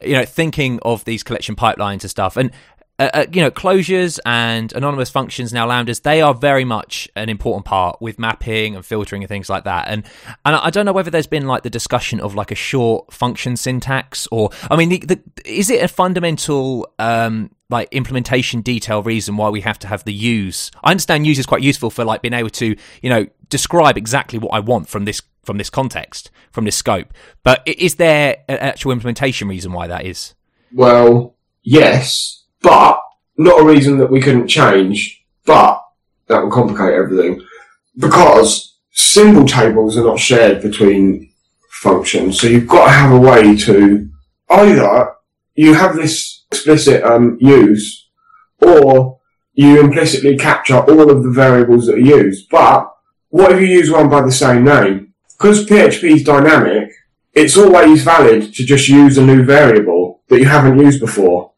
[0.00, 2.50] you know, thinking of these collection pipelines and stuff, and
[3.00, 7.30] uh, uh, you know, closures and anonymous functions now lambdas, they are very much an
[7.30, 9.88] important part with mapping and filtering and things like that.
[9.88, 10.04] And
[10.44, 13.56] and I don't know whether there's been like the discussion of like a short function
[13.56, 19.38] syntax, or I mean, the, the, is it a fundamental um, like implementation detail reason
[19.38, 20.70] why we have to have the use.
[20.84, 24.38] I understand use is quite useful for like being able to, you know, describe exactly
[24.38, 27.12] what I want from this from this context, from this scope.
[27.42, 30.34] But is there an actual implementation reason why that is?
[30.72, 33.00] Well, yes, but
[33.36, 35.82] not a reason that we couldn't change, but
[36.28, 37.42] that would complicate everything.
[37.98, 41.30] Because symbol tables are not shared between
[41.70, 44.08] functions, so you've got to have a way to
[44.50, 45.14] either
[45.54, 48.08] you have this explicit um, use,
[48.60, 49.18] or
[49.54, 52.48] you implicitly capture all of the variables that are used.
[52.50, 52.90] But
[53.30, 55.14] what if you use one by the same name?
[55.36, 56.90] Because PHP is dynamic,
[57.32, 61.52] it's always valid to just use a new variable that you haven't used before.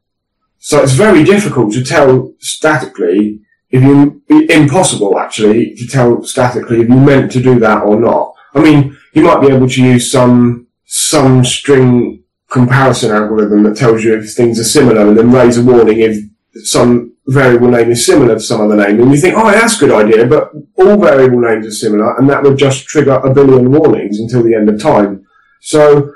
[0.59, 6.89] So it's very difficult to tell statically if you, impossible actually to tell statically if
[6.89, 8.35] you meant to do that or not.
[8.55, 14.05] I mean, you might be able to use some, some string comparison algorithm that tells
[14.05, 16.19] you if things are similar and then raise a warning if
[16.65, 19.01] some variable name is similar to some other name.
[19.01, 22.29] And you think, oh, that's a good idea, but all variable names are similar and
[22.29, 25.25] that would just trigger a billion warnings until the end of time.
[25.61, 26.13] So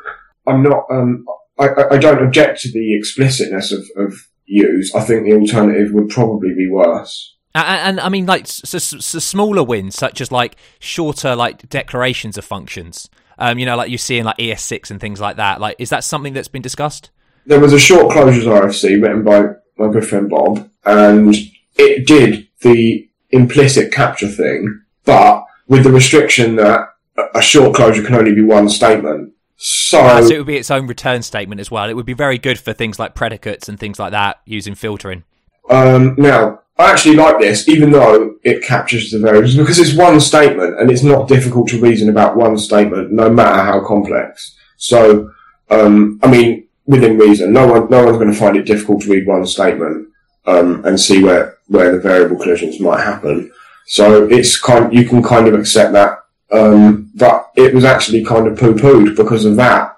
[0.46, 1.24] I'm not, um,
[1.58, 4.14] I, I don't object to the explicitness of, of
[4.46, 4.94] use.
[4.94, 7.34] I think the alternative would probably be worse.
[7.54, 12.36] And, and, I mean, like so, so smaller wins, such as like shorter like declarations
[12.36, 13.08] of functions.
[13.38, 15.60] Um, you know, like you see in like ES6 and things like that.
[15.60, 17.10] Like, is that something that's been discussed?
[17.46, 21.34] There was a short closures RFC written by my good friend Bob, and
[21.76, 26.88] it did the implicit capture thing, but with the restriction that
[27.34, 29.32] a short closure can only be one statement.
[29.56, 31.88] So, ah, so it would be its own return statement as well.
[31.88, 35.24] It would be very good for things like predicates and things like that using filtering.
[35.70, 40.20] Um, now, I actually like this, even though it captures the variables, because it's one
[40.20, 44.54] statement and it's not difficult to reason about one statement, no matter how complex.
[44.76, 45.30] So,
[45.70, 49.10] um, I mean, within reason, no one, no one's going to find it difficult to
[49.10, 50.08] read one statement
[50.46, 53.50] um, and see where where the variable collisions might happen.
[53.86, 56.20] So it's kind, you can kind of accept that.
[56.52, 59.96] Um, but it was actually kind of poo-pooed because of that.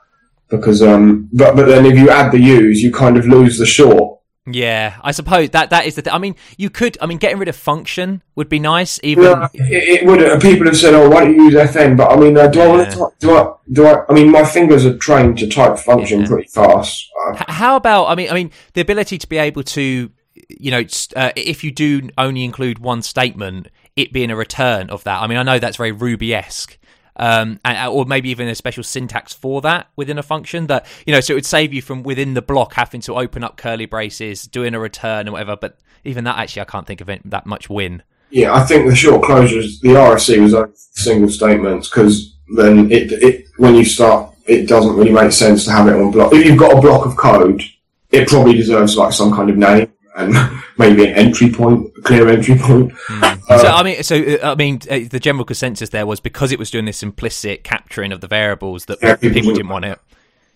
[0.49, 3.67] Because, um, but, but then if you add the use, you kind of lose the
[3.67, 4.08] short
[4.55, 6.03] yeah, I suppose that that is the.
[6.03, 6.99] Th- I mean, you could.
[7.01, 9.01] I mean, getting rid of function would be nice.
[9.03, 10.41] Even yeah, it, it would.
[10.41, 12.65] People have said, "Oh, why don't you use FN?" But I mean, uh, do yeah.
[12.65, 13.13] I want to?
[13.19, 13.53] do I?
[13.73, 14.05] Do I?
[14.09, 16.27] I mean, my fingers are trained to type function yeah.
[16.27, 17.09] pretty fast.
[17.27, 18.07] Uh, How about?
[18.07, 20.11] I mean, I mean, the ability to be able to,
[20.49, 20.85] you know,
[21.17, 25.23] uh, if you do only include one statement, it being a return of that.
[25.23, 26.79] I mean, I know that's very Ruby esque
[27.19, 31.13] um, and, or maybe even a special syntax for that within a function that you
[31.13, 33.87] know so it would save you from within the block having to open up curly
[33.87, 35.57] braces doing a return and whatever.
[35.57, 38.03] But even that actually i can't think of it that much win.
[38.31, 43.13] Yeah i think the short closures the rfc was only single statements because then it,
[43.13, 46.33] it when you start it doesn't really make sense to have it on block.
[46.33, 47.63] If you've got a block of code
[48.11, 50.35] it probably deserves like some kind of name and
[50.79, 52.93] maybe an entry point, a clear entry point.
[52.93, 53.43] Mm.
[53.49, 56.53] Uh, so I mean, so uh, I mean, uh, the general consensus there was because
[56.53, 59.85] it was doing this implicit capturing of the variables that yeah, people, people, didn't want
[59.85, 59.99] it.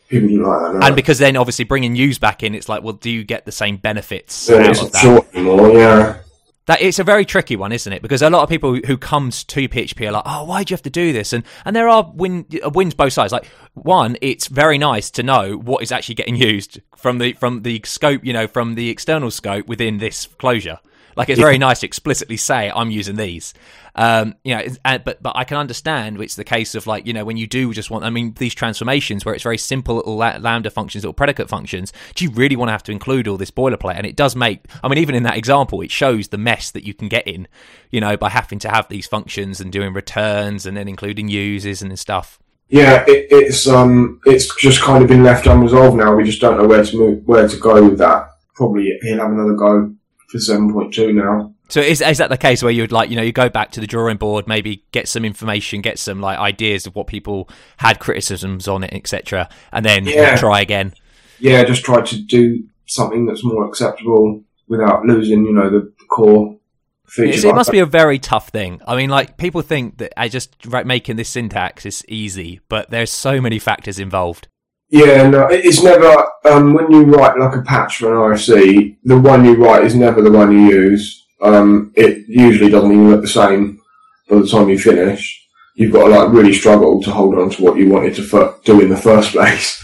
[0.08, 0.86] People didn't like that, no.
[0.86, 3.52] and because then obviously bringing use back in, it's like, well, do you get the
[3.52, 5.26] same benefits yeah, out of that?
[5.32, 6.18] Anymore, yeah.
[6.66, 8.02] That it's a very tricky one, isn't it?
[8.02, 10.74] Because a lot of people who comes to PHP are like, "Oh, why do you
[10.74, 13.32] have to do this?" And and there are win, uh, wins both sides.
[13.32, 17.62] Like one, it's very nice to know what is actually getting used from the from
[17.62, 20.78] the scope, you know, from the external scope within this closure.
[21.16, 23.54] Like it's very nice to explicitly say I'm using these.
[23.94, 27.12] Um, you know, and, but but I can understand it's the case of like you
[27.12, 28.04] know when you do just want.
[28.04, 31.92] I mean, these transformations where it's very simple little lambda functions, little predicate functions.
[32.14, 33.96] Do you really want to have to include all this boilerplate?
[33.96, 34.64] And it does make.
[34.82, 37.48] I mean, even in that example, it shows the mess that you can get in.
[37.90, 41.82] You know, by having to have these functions and doing returns and then including uses
[41.82, 42.38] and stuff.
[42.68, 46.14] Yeah, it, it's um, it's just kind of been left unresolved now.
[46.14, 48.30] We just don't know where to move, where to go with that.
[48.54, 49.94] Probably he'll have another go
[50.32, 51.54] for 7.2 now.
[51.68, 53.80] So is is that the case where you'd like you know you go back to
[53.80, 58.00] the drawing board, maybe get some information, get some like ideas of what people had
[58.00, 60.36] criticisms on it, etc., and then yeah.
[60.36, 60.94] try again.
[61.38, 66.58] Yeah, just try to do something that's more acceptable without losing you know the, core
[67.06, 67.44] features.
[67.44, 68.80] It, must be a very tough thing.
[68.86, 73.10] I mean, like people think that I just making this syntax is easy, but there's
[73.10, 74.48] so many factors involved.
[74.92, 79.18] Yeah, no, it's never, um, when you write like a patch for an RFC, the
[79.18, 81.26] one you write is never the one you use.
[81.40, 83.80] Um, it usually doesn't even look the same
[84.28, 85.48] by the time you finish.
[85.76, 88.62] You've got to like really struggle to hold on to what you wanted to f-
[88.64, 89.82] do in the first place.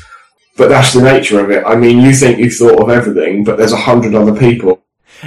[0.58, 1.64] But that's the nature of it.
[1.66, 4.82] I mean, you think you've thought of everything, but there's a hundred other people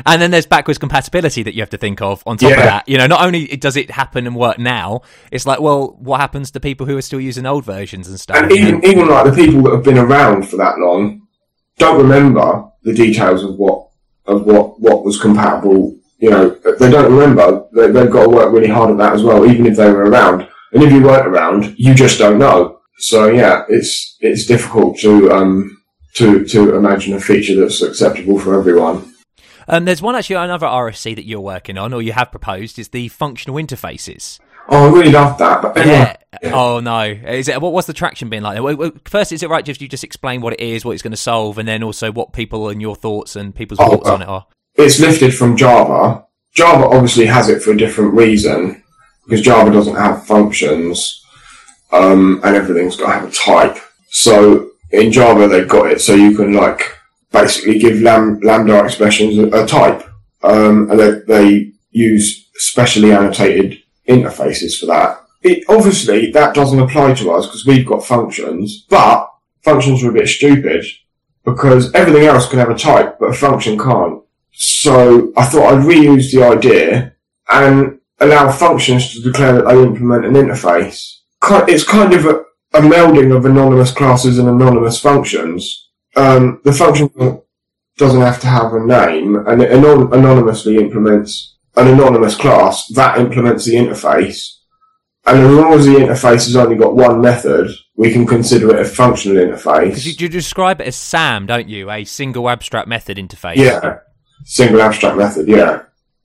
[0.05, 2.57] and then there's backwards compatibility that you have to think of on top yeah.
[2.57, 2.89] of that.
[2.89, 5.01] You know, not only does it happen and work now,
[5.31, 8.37] it's like, well, what happens to people who are still using old versions and stuff?
[8.37, 11.27] And even, even like the people that have been around for that long
[11.77, 13.87] don't remember the details of what
[14.25, 15.95] of what, what was compatible.
[16.19, 17.67] You know, they don't remember.
[17.73, 20.05] They, they've got to work really hard at that as well, even if they were
[20.05, 20.47] around.
[20.73, 22.79] And if you weren't around, you just don't know.
[22.99, 25.81] So yeah, it's it's difficult to um
[26.15, 29.10] to to imagine a feature that's acceptable for everyone.
[29.71, 32.89] Um, there's one actually another RFC that you're working on, or you have proposed, is
[32.89, 34.39] the functional interfaces.
[34.67, 35.61] Oh, I really love that.
[35.61, 36.17] But Yeah.
[36.43, 37.01] Oh no.
[37.03, 37.73] Is it what?
[37.73, 38.59] What's the traction been like?
[39.07, 41.17] First, is it right if you just explain what it is, what it's going to
[41.17, 44.21] solve, and then also what people and your thoughts and people's Oh, thoughts uh, on
[44.21, 44.45] it are?
[44.75, 46.25] it's lifted from Java.
[46.53, 48.83] Java obviously has it for a different reason
[49.25, 51.23] because Java doesn't have functions
[51.91, 53.77] um, and everything's got to have a type.
[54.09, 56.97] So in Java they've got it so you can like
[57.31, 60.07] basically give lam- lambda expressions a, a type,
[60.43, 65.17] um, and they, they use specially annotated interfaces for that.
[65.41, 69.27] It, obviously that doesn't apply to us because we've got functions, but
[69.61, 70.85] functions are a bit stupid
[71.43, 74.21] because everything else can have a type, but a function can't.
[74.51, 77.15] So I thought I'd reuse the idea
[77.49, 81.17] and allow functions to declare that they implement an interface.
[81.43, 85.89] It's kind of a, a melding of anonymous classes and anonymous functions.
[86.15, 87.09] Um, the function
[87.97, 93.17] doesn't have to have a name and it anon- anonymously implements an anonymous class that
[93.17, 94.57] implements the interface.
[95.25, 98.81] And as long as the interface has only got one method, we can consider it
[98.81, 99.89] a functional interface.
[99.89, 101.89] Because you, you describe it as SAM, don't you?
[101.91, 103.55] A single abstract method interface.
[103.55, 103.99] Yeah,
[104.43, 105.47] single abstract method.
[105.47, 105.83] Yeah,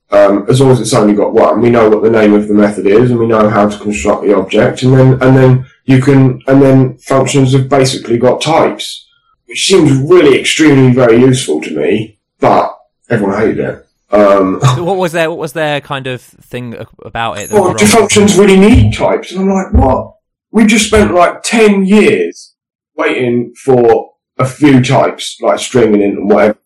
[0.09, 2.53] um, as long as it's only got one, we know what the name of the
[2.53, 6.01] method is, and we know how to construct the object, and then and then you
[6.01, 9.06] can and then functions have basically got types,
[9.47, 12.77] which seems really extremely very useful to me, but
[13.09, 13.87] everyone hated it.
[14.11, 17.49] Um, So What was their What was their kind of thing about it?
[17.49, 19.31] that well, were do functions really need types?
[19.31, 20.15] And I'm like, what?
[20.51, 22.53] We just spent like ten years
[22.95, 26.57] waiting for a few types, like string and int and whatever.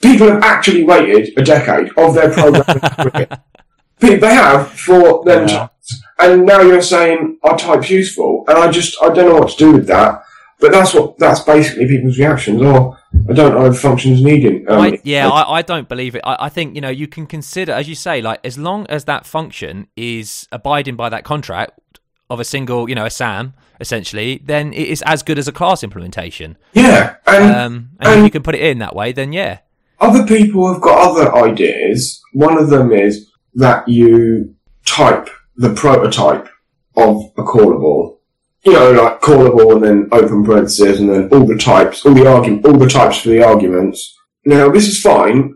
[0.00, 3.26] People have actually waited a decade of their programming
[3.98, 5.58] They have for them, Yeah.
[5.58, 8.44] types, and now you're saying are types useful?
[8.46, 10.22] And I just I don't know what to do with that.
[10.60, 12.60] But that's what that's basically people's reactions.
[12.62, 12.96] Oh,
[13.28, 14.68] I don't know if functions needing.
[14.68, 16.22] Um, I, yeah, I, I don't believe it.
[16.24, 19.04] I, I think you know you can consider, as you say, like as long as
[19.04, 21.78] that function is abiding by that contract
[22.30, 25.52] of a single, you know, a SAM essentially, then it is as good as a
[25.52, 26.58] class implementation.
[26.74, 29.58] yeah, and Um, and if and- you can put it in that way, then yeah,
[30.00, 32.20] Other people have got other ideas.
[32.32, 36.48] One of them is that you type the prototype
[36.96, 38.17] of a callable.
[38.64, 42.26] You know, like callable and then open parentheses and then all the types, all the
[42.26, 44.16] argument, all the types for the arguments.
[44.44, 45.54] Now, this is fine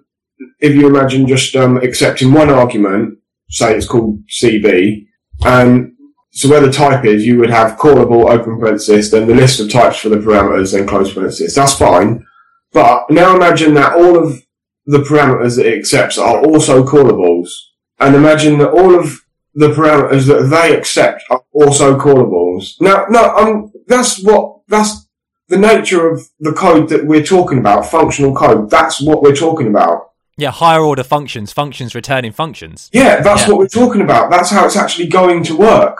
[0.61, 3.19] if you imagine just um, accepting one argument,
[3.51, 5.07] say it's called CB,
[5.45, 5.93] and
[6.31, 9.71] so where the type is, you would have callable, open parenthesis, then the list of
[9.71, 11.55] types for the parameters, then close parenthesis.
[11.55, 12.25] That's fine.
[12.73, 14.43] But now imagine that all of
[14.87, 17.73] the parameters that it accepts are also callables.
[18.01, 19.21] And imagine that all of
[19.55, 22.77] the parameters that they accept are also callables.
[22.81, 25.07] Now, no, um, that's what, that's
[25.49, 28.71] the nature of the code that we're talking about, functional code.
[28.71, 30.11] That's what we're talking about.
[30.39, 32.89] yeah, higher order functions, functions returning functions.
[32.93, 33.49] Yeah, that's Yeah.
[33.51, 34.31] what we're talking about.
[34.31, 35.99] That's how it's actually going to work.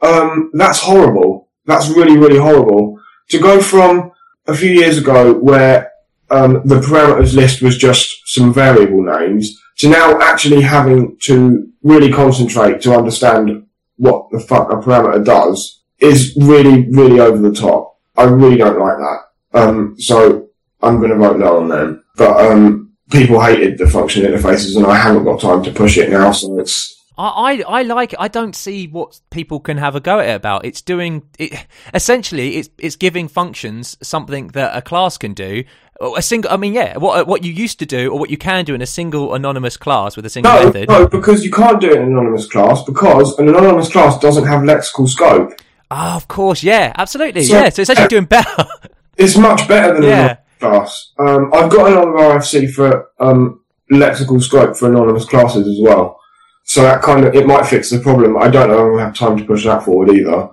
[0.00, 1.48] Um, that's horrible.
[1.66, 2.98] That's really, really horrible.
[3.30, 4.12] To go from
[4.46, 5.90] a few years ago where
[6.30, 12.10] um, the parameters list was just some variable names to now actually having to really
[12.12, 17.98] concentrate to understand what the fuck a parameter does is really, really over the top.
[18.16, 19.58] I really don't like that.
[19.58, 20.48] Um, so
[20.82, 22.04] I'm going to vote no on them.
[22.16, 26.10] But um, people hated the function interfaces, and I haven't got time to push it
[26.10, 26.32] now.
[26.32, 28.20] So it's I, I, I like it.
[28.20, 30.64] I don't see what people can have a go at it about.
[30.64, 32.56] It's doing it essentially.
[32.56, 35.64] It's it's giving functions something that a class can do.
[36.00, 36.50] A single.
[36.50, 36.98] I mean, yeah.
[36.98, 39.76] What what you used to do, or what you can do in a single anonymous
[39.76, 40.88] class with a single no, method.
[40.88, 44.46] no, because you can't do it in an anonymous class because an anonymous class doesn't
[44.46, 45.52] have lexical scope.
[45.90, 46.62] Ah, of course.
[46.62, 47.44] Yeah, absolutely.
[47.44, 47.68] So- yeah.
[47.70, 48.64] So it's actually doing better.
[49.18, 51.12] It's much better than an anonymous class.
[51.18, 56.20] Um, I've got another RFC for um, lexical scope for anonymous classes as well.
[56.64, 58.36] So that kind of it might fix the problem.
[58.36, 58.78] I don't know.
[58.78, 60.50] I'm gonna have time to push that forward either.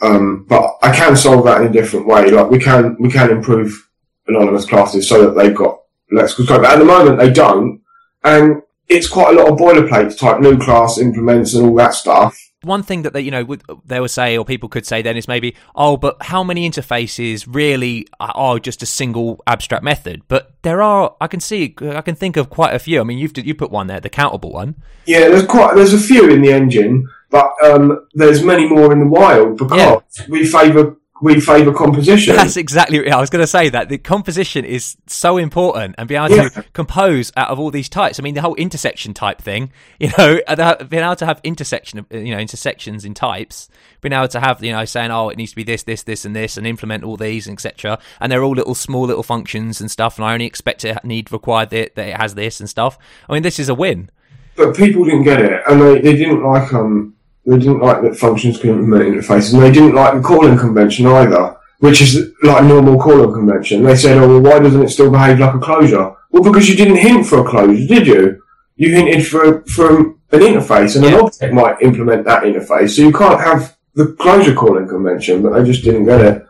[0.00, 2.30] Um, but I can solve that in a different way.
[2.30, 3.89] Like we can we can improve
[4.30, 5.78] anonymous classes so that they've got
[6.12, 6.62] lexical scope.
[6.62, 7.80] But at the moment they don't,
[8.24, 11.94] and it's quite a lot of boilerplate to type new class implements and all that
[11.94, 12.36] stuff.
[12.62, 15.16] One thing that they, you know, would, they would say, or people could say, then
[15.16, 20.22] is maybe, oh, but how many interfaces really are just a single abstract method?
[20.28, 23.00] But there are, I can see, I can think of quite a few.
[23.00, 24.74] I mean, you've you put one there, the countable one.
[25.06, 28.98] Yeah, there's quite there's a few in the engine, but um, there's many more in
[29.00, 30.26] the wild because Yeah.
[30.28, 32.34] we favour we favour composition.
[32.36, 32.98] That's exactly.
[33.00, 36.34] What I was going to say that the composition is so important, and being able
[36.36, 36.48] Yeah.
[36.48, 38.18] to compose out of all these types.
[38.18, 39.72] I mean, the whole intersection type thing.
[40.00, 40.40] You know,
[40.88, 43.68] being able to have intersection, you know, intersections in types.
[44.00, 46.24] Being able to have, you know, saying, oh, it needs to be this, this, this,
[46.24, 47.98] and this, and implement all these, etc.
[48.18, 50.16] And they're all little small little functions and stuff.
[50.16, 52.96] And I only expect it need required that, that it has this and stuff.
[53.28, 54.08] I mean, this is a win.
[54.56, 57.14] but people didn't get it, and they, they didn't like um
[57.46, 61.06] they didn't like that functions can implement interfaces, and they didn't like the calling convention
[61.06, 63.82] either, which is like a normal calling convention.
[63.82, 66.76] They said, "Oh, well, why doesn't it still behave like a closure?" Well, because you
[66.76, 68.42] didn't hint for a closure, did you?
[68.76, 69.98] You hinted for for
[70.32, 71.14] an interface, and Yeah.
[71.14, 75.42] an object might implement that interface, so you can't have the closure calling convention.
[75.42, 76.46] But they just didn't get it.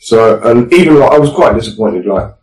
[0.00, 2.04] So, and even like I was quite disappointed.
[2.06, 2.34] Like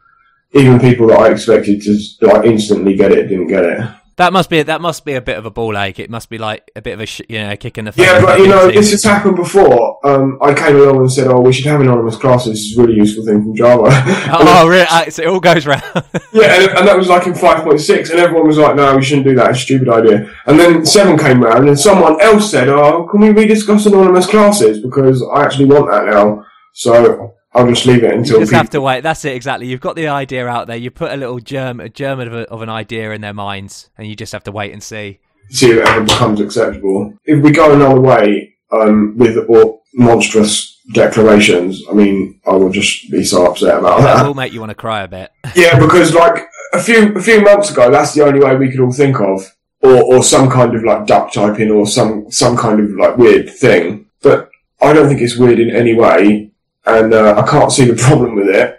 [0.53, 3.81] even people that I expected to like instantly get it didn't get it.
[4.19, 5.97] That must be that must be a bit of a ball ache.
[5.97, 8.05] It must be like a bit of a sh- you know kick in the face.
[8.05, 10.05] Yeah, but you know, this has happened before.
[10.05, 12.59] Um, I came along and said, "Oh, we should have anonymous classes.
[12.59, 13.87] It's a really useful thing from Java."
[14.31, 14.85] Oh, really?
[14.89, 15.83] Uh, so it all goes round.
[16.33, 18.93] yeah, and, and that was like in five point six, and everyone was like, "No,
[18.93, 19.51] we shouldn't do that.
[19.51, 23.21] It's a stupid idea." And then seven came round, and someone else said, "Oh, can
[23.21, 26.43] we rediscuss anonymous classes because I actually want that now."
[26.73, 28.57] So I'll just leave it You until just people.
[28.57, 29.01] have to wait.
[29.01, 29.67] That's it exactly.
[29.67, 30.77] You've got the idea out there.
[30.77, 33.89] You put a little germ, a germ of, a, of an idea in their minds,
[33.97, 35.19] and you just have to wait and see.
[35.49, 37.13] see if it ever becomes acceptable.
[37.25, 43.09] If we go another way um, with or monstrous declarations, I mean, I will just
[43.11, 44.27] be so upset about That that.
[44.27, 45.31] will make you want to cry a bit.
[45.55, 48.79] Yeah, because like a few a few months ago, that's the only way we could
[48.79, 52.79] all think of, or or some kind of like duck typing, or some some kind
[52.79, 54.05] of like weird thing.
[54.21, 54.49] But
[54.81, 56.51] I don't think it's weird in any way,
[56.97, 58.75] and uh, I can't see the problem with it.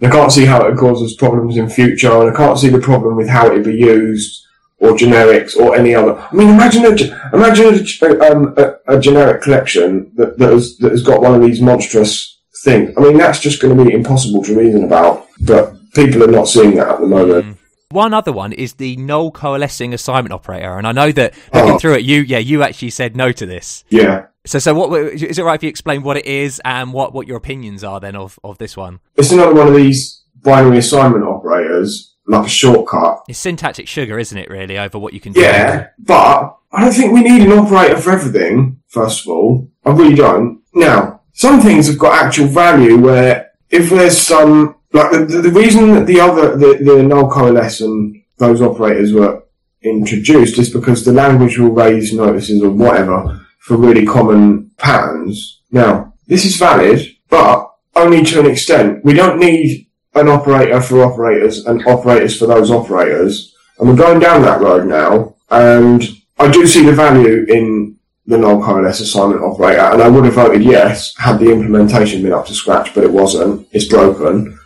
[0.00, 2.78] And I can't see how it causes problems in future, and I can't see the
[2.80, 4.46] problem with how it would be used
[4.78, 6.16] or generics or any other.
[6.16, 6.94] I mean, imagine a
[7.34, 11.42] imagine a, um, a, a generic collection that that has, that has got one of
[11.42, 12.94] these monstrous things.
[12.96, 15.26] I mean, that's just going to be impossible to reason about.
[15.42, 17.58] But people are not seeing that at the moment.
[17.90, 21.78] One other one is the null coalescing assignment operator, and I know that looking Oh.
[21.78, 23.84] through it, you yeah, you actually said no to this.
[23.90, 27.12] Yeah, So so what is it right if you explain what it is and what
[27.12, 29.00] what your opinions are then of of this one?
[29.16, 33.22] it's another one of these binary assignment operators, like a shortcut.
[33.28, 34.48] It's syntactic sugar, isn't it?
[34.48, 35.40] Really over what you can do.
[35.40, 38.80] Yeah, but I don't think we need an operator for everything.
[38.88, 40.62] First of all, I really don't.
[40.72, 45.50] Now, some things have got actual value where if there's some like the, the, the
[45.50, 49.44] reason that the other the, the null coalesce and those operators were
[49.82, 55.60] introduced is because the language will raise notices or whatever for really common patterns.
[55.70, 59.04] Now, this is valid, but only to an extent.
[59.04, 63.54] We don't need an operator for operators and operators for those operators.
[63.78, 65.36] And we're going down that road now.
[65.50, 66.02] And
[66.38, 67.96] I do see the value in
[68.26, 69.80] the null coalesce assignment operator.
[69.80, 73.12] And I would have voted yes had the implementation been up to scratch, but it
[73.12, 73.68] wasn't.
[73.72, 74.58] It's broken.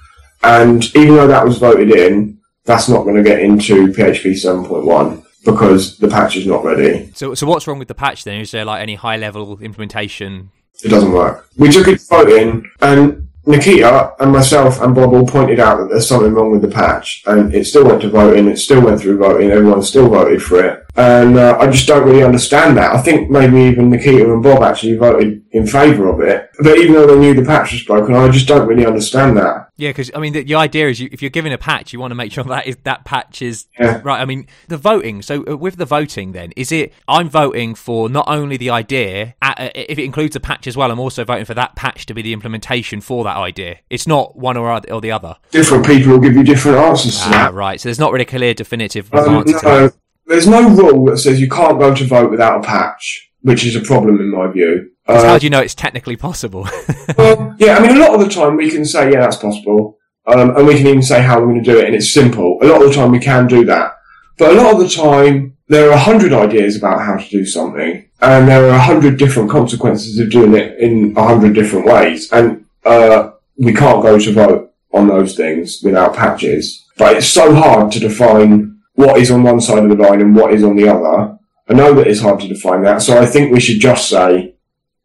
[0.43, 5.24] And even though that was voted in, that's not going to get into PHP 7.1
[5.45, 7.11] because the patch is not ready.
[7.15, 8.41] So so what's wrong with the patch then?
[8.41, 10.51] Is there like any high level implementation?
[10.83, 11.49] It doesn't work.
[11.57, 15.89] We took it to voting, and Nikita and myself and Bob all pointed out that
[15.91, 18.49] there's something wrong with the patch, and it still went to voting.
[18.49, 19.51] It still went through voting.
[19.51, 22.95] Everyone still voted for it, and uh, I just don't really understand that.
[22.95, 26.95] I think maybe even Nikita and Bob actually voted in favour of it, but even
[26.95, 29.69] though they knew the patch was broken, I just don't really understand that.
[29.77, 31.99] Yeah, because I mean, the, the idea is you, if you're giving a patch, you
[31.99, 34.01] want to make sure that is that patch is Yeah.
[34.05, 34.21] right.
[34.21, 35.21] I mean, the voting.
[35.23, 36.93] So uh, with the voting, then is it?
[37.09, 39.35] I'm voting for not only the idea.
[39.43, 42.23] If it includes a patch as well, I'm also voting for that patch to be
[42.23, 43.79] the implementation for that idea.
[43.91, 45.37] It's not one or or the other.
[45.51, 47.55] Different people will give you different answers to Ah, that.
[47.55, 47.81] right.
[47.81, 49.95] So there's not really a clear, definitive Um, answer to no, that.
[50.27, 53.77] There's no rule that says you can't go to vote without a patch, which is
[53.77, 54.91] a problem in my view.
[55.07, 56.69] Uh, how do you know it's technically possible?
[57.19, 59.99] Well, yeah, I mean, a lot of the time we can say, yeah, that's possible.
[60.27, 62.59] Um, and we can even say how we're going to do it, and it's simple.
[62.63, 63.93] A lot of the time we can do that.
[64.39, 67.45] But a lot of the time, there are a hundred ideas about how to do
[67.45, 71.87] something, and there are a hundred different consequences of doing it in a hundred different
[71.87, 72.33] ways.
[72.33, 76.85] And, uh, we can't go to vote on those things without patches.
[76.97, 80.35] But it's so hard to define what is on one side of the line and
[80.35, 81.39] what is on the other.
[81.69, 84.55] I know that it's hard to define that, so I think we should just say,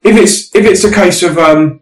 [0.04, 1.82] if it's, if it's a case of, um,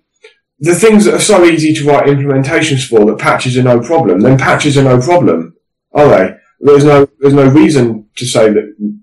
[0.59, 4.21] the things that are so easy to write implementations for that patches are no problem,
[4.21, 5.55] then patches are no problem,
[5.93, 6.35] are they?
[6.59, 8.97] There's no there's no reason to say that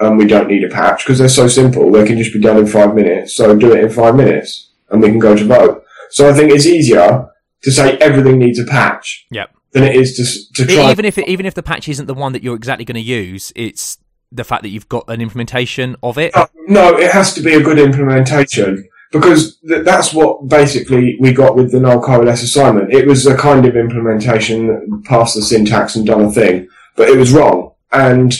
[0.00, 1.90] um, we don't need a patch because they're so simple.
[1.90, 3.34] They can just be done in five minutes.
[3.34, 5.84] So do it in five minutes, and we can go to vote.
[6.10, 7.28] So I think it's easier
[7.62, 9.55] to say everything needs a patch Yep.
[9.80, 10.16] Than it is
[10.54, 10.90] to to try.
[10.90, 13.00] even if it, even if the patch isn't the one that you're exactly going to
[13.00, 13.98] use, it's
[14.32, 16.34] the fact that you've got an implementation of it.
[16.34, 18.88] No, no, it has to be a good implementation.
[19.12, 22.92] because th- that's what basically we got with the null coalesce assignment.
[22.92, 27.08] It was a kind of implementation that passed the syntax and done a thing, but
[27.08, 27.72] it was wrong.
[27.92, 28.34] And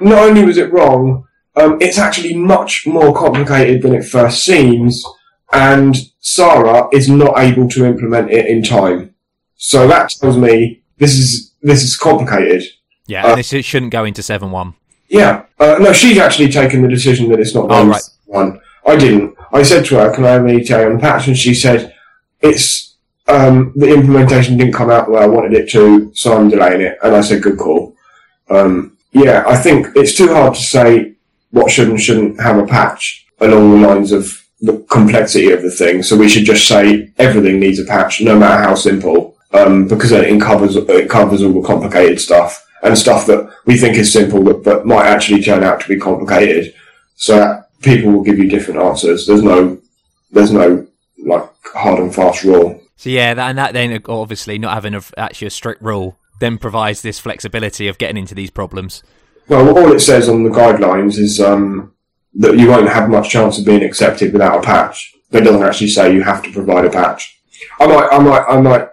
[0.00, 1.24] not only was it wrong,
[1.56, 5.04] um, it's actually much more complicated than it first seems,
[5.52, 9.14] and Sara is not able to implement it in time.
[9.56, 12.62] So that tells me this is this is complicated.
[13.08, 14.74] Yeah, and this it shouldn't go into seven one.
[15.08, 18.02] Yeah, uh, no, she's actually taken the decision that it's not Oh, right.
[18.26, 18.60] one.
[18.86, 19.34] I didn't.
[19.52, 21.92] I said to her, "Can I have an ETA on the patch?" And she said,
[22.40, 22.94] "It's
[23.26, 26.82] um, the implementation didn't come out the way I wanted it to, so I'm delaying
[26.82, 27.96] it." And I said, "Good call."
[28.48, 31.14] Um, yeah, I think it's too hard to say
[31.50, 35.70] what should and shouldn't have a patch along the lines of the complexity of the
[35.70, 36.02] thing.
[36.04, 40.10] So we should just say everything needs a patch, no matter how simple, um, because
[40.10, 44.12] then it covers it covers all the complicated stuff and stuff that we think is
[44.12, 46.74] simple but, but might actually turn out to be complicated.
[47.16, 49.26] So people will give you different answers.
[49.26, 49.78] There's no
[50.30, 50.86] there's no
[51.24, 52.80] like hard and fast rule.
[52.96, 56.58] So yeah, that, and that then obviously not having a, actually a strict rule then
[56.58, 59.02] provides this flexibility of getting into these problems.
[59.48, 61.92] Well, all it says on the guidelines is um,
[62.34, 65.14] that you won't have much chance of being accepted without a patch.
[65.32, 67.38] It doesn't actually say you have to provide a patch.
[67.78, 68.88] I might, I might, I might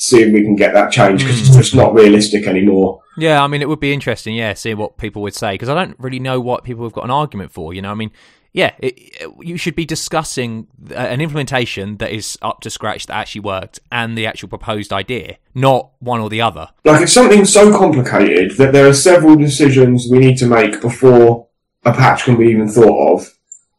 [0.00, 1.78] see if we can get that change because it's just hmm.
[1.78, 3.02] not realistic anymore.
[3.18, 5.74] Yeah, I mean, it would be interesting, yeah, seeing what people would say because I
[5.74, 7.74] don't really know what people have got an argument for.
[7.74, 8.10] You know, I mean,
[8.54, 13.14] yeah, it, it- you should be discussing an implementation that is up to scratch that
[13.14, 16.70] actually worked and the actual proposed idea, not one or the other.
[16.86, 21.48] Like it's something so complicated that there are several decisions we need to make before
[21.84, 23.34] a patch can be even thought of.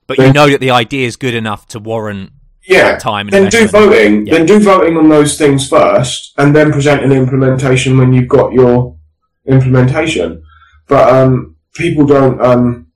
[0.06, 2.32] But you know that the idea is good enough to warrant
[2.64, 4.28] Yeah, time then do voting.
[4.28, 4.38] Yeah.
[4.38, 8.54] Then do voting on those things first, and then present an implementation when you've got
[8.54, 8.96] your
[9.46, 10.44] implementation.
[10.88, 12.40] But um, people don't.
[12.42, 12.88] Um,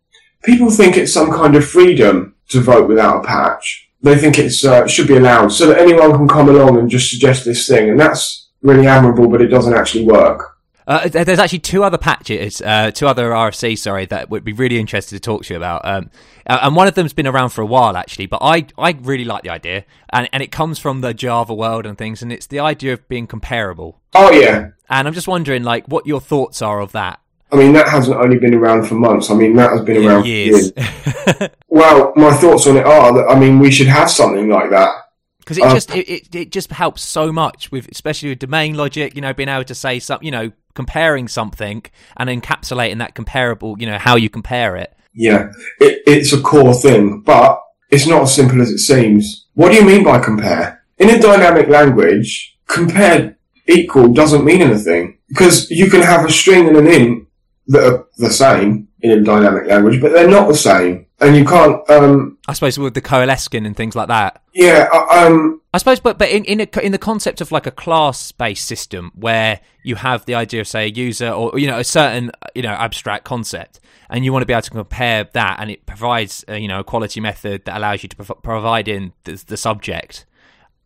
[0.44, 3.90] people think it's some kind of freedom to vote without a patch.
[4.02, 7.10] They think it uh, should be allowed, so that anyone can come along and just
[7.10, 9.30] suggest this thing, and that's really admirable.
[9.30, 10.55] But it doesn't actually work.
[10.88, 14.80] Uh, there's actually two other patches, uh, two other RFC, sorry, that would be really
[14.80, 15.82] interested to talk to you about.
[15.84, 16.12] Um,
[16.46, 19.26] uh, and one of them's been around for a while, actually, but I, I really
[19.26, 19.86] like the idea.
[20.12, 23.08] And, and it comes from the Java world and things, and it's the idea of
[23.08, 24.00] being comparable.
[24.14, 27.20] Oh yeah, And I'm just wondering, like, what your thoughts are of that.
[27.52, 29.30] I mean that hasn't only been around for months.
[29.30, 30.74] I mean that has been around for years.
[30.76, 31.50] years.
[31.68, 35.05] Well, my thoughts on it are that I mean we should have something like that.
[35.46, 38.74] Because it Uh, just it, it, it just helps so much with especially with domain
[38.76, 41.84] logic, you know, being able to say some, you know, comparing something
[42.18, 44.92] and encapsulating that comparable, you know, how you compare it.
[45.14, 49.46] Yeah, it, it's a core thing, but it's not as simple as it seems.
[49.54, 50.84] What do you mean by compare?
[50.98, 53.38] In a dynamic language, compare
[53.68, 57.28] equal doesn't mean anything because you can have a string and an int
[57.68, 61.46] that are the same in a dynamic language, but they're not the same, and you
[61.46, 61.88] can't.
[61.90, 64.42] Um, I suppose with the coalescing and things like that.
[64.54, 67.72] yeah, um, I suppose, but but in in, a, in the concept of like a
[67.72, 71.80] class based system where you have the idea of say a user or you know
[71.80, 75.58] a certain you know abstract concept, and you want to be able to compare that,
[75.60, 78.88] and it provides uh, you know a quality method that allows you to prov- provide
[78.88, 80.26] in the, the subject,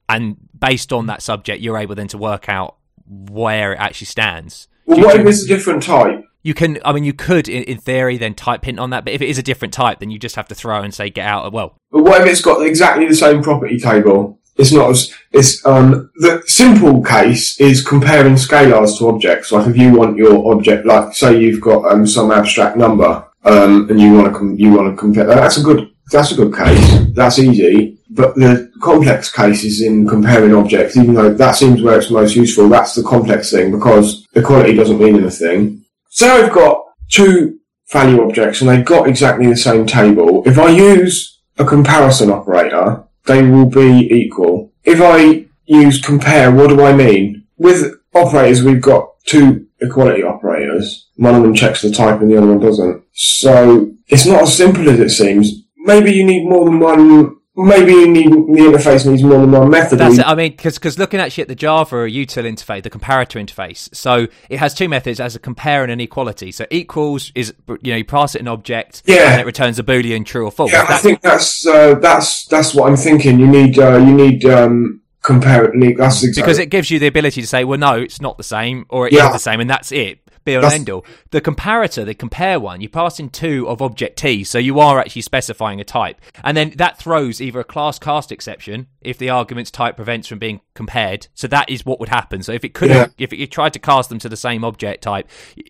[0.08, 2.76] and based on that subject, you're able then to work out
[3.08, 4.68] where it actually stands.
[4.86, 6.24] well, what if it's a different type?
[6.42, 9.04] You can, I mean, you could, in, in theory, then type hint on that.
[9.04, 11.10] But if it is a different type, then you just have to throw and say
[11.10, 11.52] get out.
[11.52, 14.40] Well, But what if it's got exactly the same property table?
[14.56, 19.52] It's not as, it's, um, the simple case is comparing scalars to objects.
[19.52, 23.90] Like if you want your object, like say you've got, um, some abstract number, um,
[23.90, 26.54] and you want to, com- you want to compare, that's a good, that's a good
[26.54, 27.06] case.
[27.14, 28.00] That's easy.
[28.10, 32.36] But the complex case is in comparing objects, even though that seems where it's most
[32.36, 32.68] useful.
[32.68, 35.86] That's the complex thing because equality doesn't mean anything.
[36.10, 37.60] So I've got two
[37.92, 40.44] value objects and they've got exactly the same table.
[40.46, 44.72] If I use a comparison operator, they will be equal.
[44.84, 47.46] If I use compare, what do I mean?
[47.58, 51.08] With operators, we've got two equality operators.
[51.18, 53.04] One of them checks the type and the other one doesn't.
[53.14, 55.64] So it's not as simple as it seems.
[55.78, 57.38] Maybe you need more than one.
[57.62, 60.00] Maybe you need the interface needs more than one method.
[60.00, 60.26] That's it.
[60.28, 64.60] I mean, because looking actually at the Java util interface, the comparator interface, so it
[64.60, 66.52] has two methods as a compare and an equality.
[66.52, 69.32] So equals is you know you pass it an object, Yeah.
[69.34, 70.72] and it returns a boolean true or false.
[70.72, 73.40] Yeah, I think that's uh, that's that's what I'm thinking.
[73.40, 75.98] You need uh, you need um, compare it.
[75.98, 78.44] That's exactly because it gives you the ability to say, well, no, it's not the
[78.44, 79.32] same, or it is Yeah.
[79.32, 80.20] the same, and that's it.
[80.46, 81.06] Be on That's- end all.
[81.32, 85.00] The comparator, the compare one, you pass in two of object T, so you are
[85.00, 89.30] actually specifying a type, and then that throws either a class cast exception if the
[89.30, 91.28] argument's type prevents from being compared.
[91.34, 92.42] So that is what would happen.
[92.44, 93.08] So if it could, Yeah.
[93.18, 95.28] if it tried to cast them to the same object type,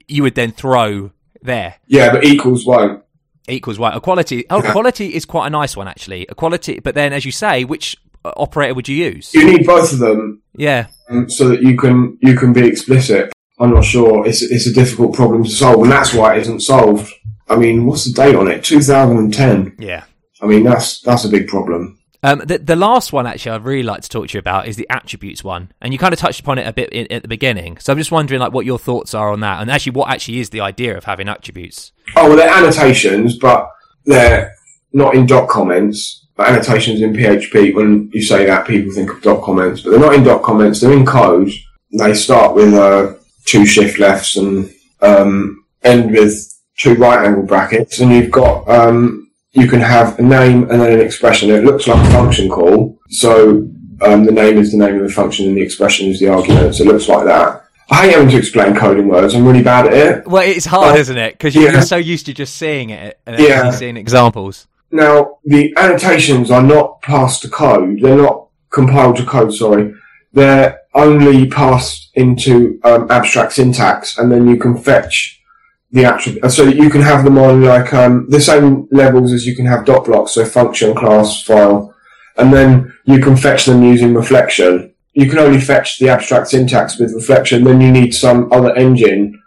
[0.08, 1.12] you would then throw
[1.42, 1.76] there.
[1.88, 3.04] yeah, but equals won't.
[3.48, 3.92] equals y.
[3.96, 4.46] Equality.
[4.50, 6.24] Oh, equality is quite a nice one actually.
[6.30, 9.34] Equality, but then as you say, which uh, operator would you use?
[9.34, 10.88] You need both of them Yeah.
[11.10, 13.32] um, so that you can you can be explicit.
[13.60, 14.26] I'm not sure.
[14.26, 17.12] It's it's a difficult problem to solve, and that's why it isn't solved.
[17.48, 18.64] I mean, what's the date on it?
[18.64, 19.76] 2010.
[19.80, 20.06] Yeah.
[20.42, 22.00] I mean, that's that's a big problem.
[22.22, 24.76] Um, the, the last one, actually, I'd really like to talk to you about is
[24.76, 27.30] the attributes one, and you kind of touched upon it a bit in, at the
[27.30, 27.78] beginning.
[27.78, 30.40] So I'm just wondering, like, what your thoughts are on that, and actually, what actually
[30.40, 31.92] is the idea of having attributes?
[32.16, 33.70] Oh well, they're annotations, but
[34.06, 34.54] they're
[34.94, 36.28] not in doc comments.
[36.36, 37.74] But annotations in PHP.
[37.74, 40.80] When you say that, people think of doc comments, but they're not in doc comments.
[40.80, 41.52] They're in code.
[41.92, 43.16] They start with uh,
[43.50, 44.70] two shift lefts and
[45.02, 46.34] um, end with
[46.78, 50.92] two right angle brackets, and you've got um, you can have a name and then
[50.94, 51.50] an expression.
[51.50, 53.68] It looks like a function call, so
[54.02, 56.76] um, the name is the name of the function and the expression is the argument.
[56.76, 57.66] So it looks like that.
[57.92, 59.34] I hate having to explain code in words.
[59.34, 60.28] I'm really bad at it.
[60.28, 61.34] Well, it's hard, Uh, isn't it?
[61.34, 61.80] Because you're, yeah.
[61.82, 63.72] so used to just seeing it and Yeah.
[63.72, 64.68] seeing examples.
[64.92, 68.00] Now, the annotations are not passed to code.
[68.02, 69.96] They're not compiled to code, sorry.
[70.34, 75.42] They're only passed into um, abstract syntax, and then you can fetch
[75.92, 76.52] the attribute.
[76.52, 79.86] So you can have them on like um, the same levels as you can have
[79.86, 81.94] doc blocks, so function, class, file,
[82.38, 84.94] and then you can fetch them using reflection.
[85.14, 87.64] You can only fetch the abstract syntax with reflection.
[87.64, 89.42] Then you need some other engine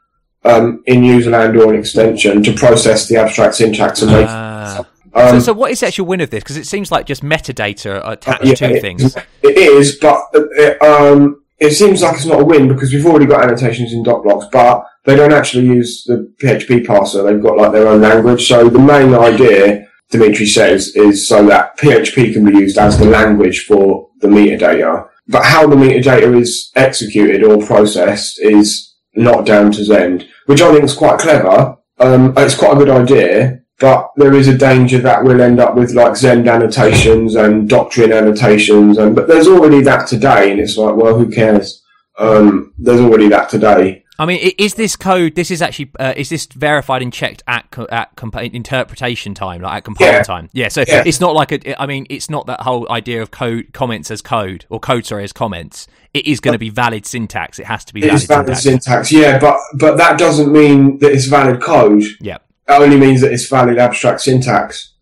[0.45, 4.27] um, in userland or an extension to process the abstract syntax and make.
[4.29, 4.85] Ah.
[5.15, 6.43] Um, so, so what is the actual win of this?
[6.43, 9.17] Because it seems like just metadata attached Yeah, to it- things.
[9.43, 13.27] It is, but it, um, it seems like it's not a win because we've already
[13.27, 17.25] got annotations in doc blocks, but they don't actually use the PHP parser.
[17.25, 18.47] They've got like their own language.
[18.49, 23.05] So the main idea, Dmitry says, is so that PHP can be used as the
[23.05, 25.09] language for the metadata.
[25.29, 30.73] But how the metadata is executed or processed is not down to Zend, which I
[30.73, 31.77] think is quite clever.
[31.99, 35.75] Um, it's quite a good idea, but there is a danger that we'll end up
[35.75, 40.77] with like Zend annotations and doctrine annotations, and but there's already that today, and it's
[40.77, 41.83] like, well, who cares?
[42.19, 44.05] Um, there's already that today.
[44.19, 45.35] I mean, is this code?
[45.35, 49.63] This is actually uh, is this verified and checked at co- at comp- interpretation time,
[49.63, 50.23] like at compiling Yeah.
[50.23, 50.49] time?
[50.53, 50.69] Yeah.
[50.69, 51.03] So Yeah.
[51.05, 51.83] it's not like a.
[51.83, 55.25] I mean, it's not that whole idea of code comments as code or code sorry
[55.25, 55.89] as comments.
[56.15, 57.59] It is going to be valid syntax.
[57.59, 59.09] It has to be It valid, is valid syntax.
[59.09, 62.05] syntax, yeah, but but that doesn't mean that it's valid code.
[62.21, 62.39] Yeah.
[62.69, 64.93] Only means that it's valid abstract syntax.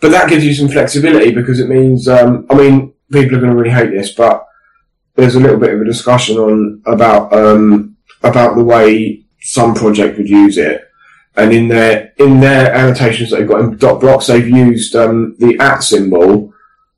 [0.00, 3.52] But that gives you some flexibility because it means, um, I mean, people are going
[3.52, 4.46] to really hate this, but
[5.14, 10.16] there's a little bit of a discussion on about um, about the way some project
[10.16, 10.82] would use it,
[11.36, 15.36] and in their in their annotations that they've got in doc blocks, they've used um,
[15.38, 16.52] the at symbol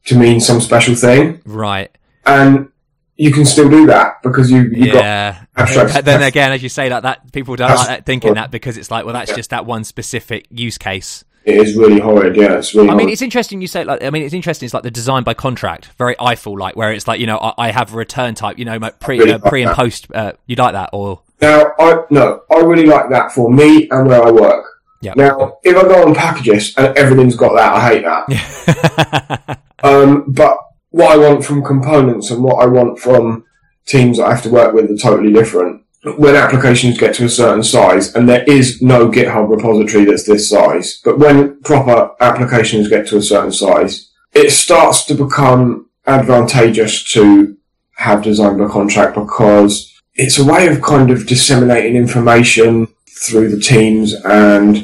[0.06, 1.90] to mean some special thing, Right.
[2.24, 2.68] and
[3.16, 5.44] you can still do that because you you got yeah.
[5.56, 8.50] abstract then again, as you say, like that, people don't That's- like that, thinking that
[8.50, 9.36] because it's like, well, that's Yeah.
[9.36, 11.24] just that one specific use case.
[11.44, 12.36] It is really horrid.
[12.36, 12.88] Yeah, it's really.
[12.88, 13.12] I mean, horrid.
[13.12, 14.02] it's interesting you say like.
[14.02, 14.66] I mean, it's interesting.
[14.66, 17.68] It's like the design by contract, very Eiffel like, where it's like you know, I,
[17.68, 18.58] I have a return type.
[18.58, 19.76] You know, like pre really uh, like pre and that.
[19.76, 20.06] post.
[20.14, 24.06] Uh, you like that or now, I no, I really like that for me and
[24.08, 24.64] where I work.
[25.02, 25.12] yeah.
[25.16, 29.58] Now, if I go on packages and everything's got that, I hate that.
[29.84, 30.56] Um, but
[30.94, 33.44] what I want from components and what I want from
[33.84, 35.82] teams that I have to work with are totally different.
[36.18, 40.48] When applications get to a certain size, and there is no GitHub repository that's this
[40.48, 47.02] size, but when proper applications get to a certain size, it starts to become advantageous
[47.12, 47.56] to
[47.96, 53.60] have design by contract because it's a way of kind of disseminating information through the
[53.60, 54.76] teams and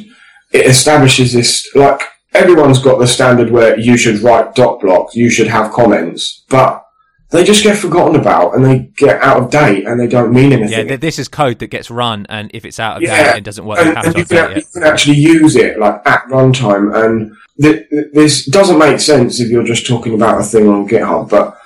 [0.50, 2.00] it establishes this like
[2.32, 6.84] everyone's got the standard where you should write doc blocks, you should have comments, but
[7.30, 10.52] they just get forgotten about and they get out of date and they don't mean
[10.52, 10.88] anything.
[10.88, 13.44] th- this is code that gets run, and if it's out of Yeah, date and
[13.44, 16.94] doesn't work, and, you and you, can, you can actually use it like at runtime
[17.04, 20.88] and th- th- this doesn't make sense if you're just talking about a thing on
[20.88, 21.56] GitHub, but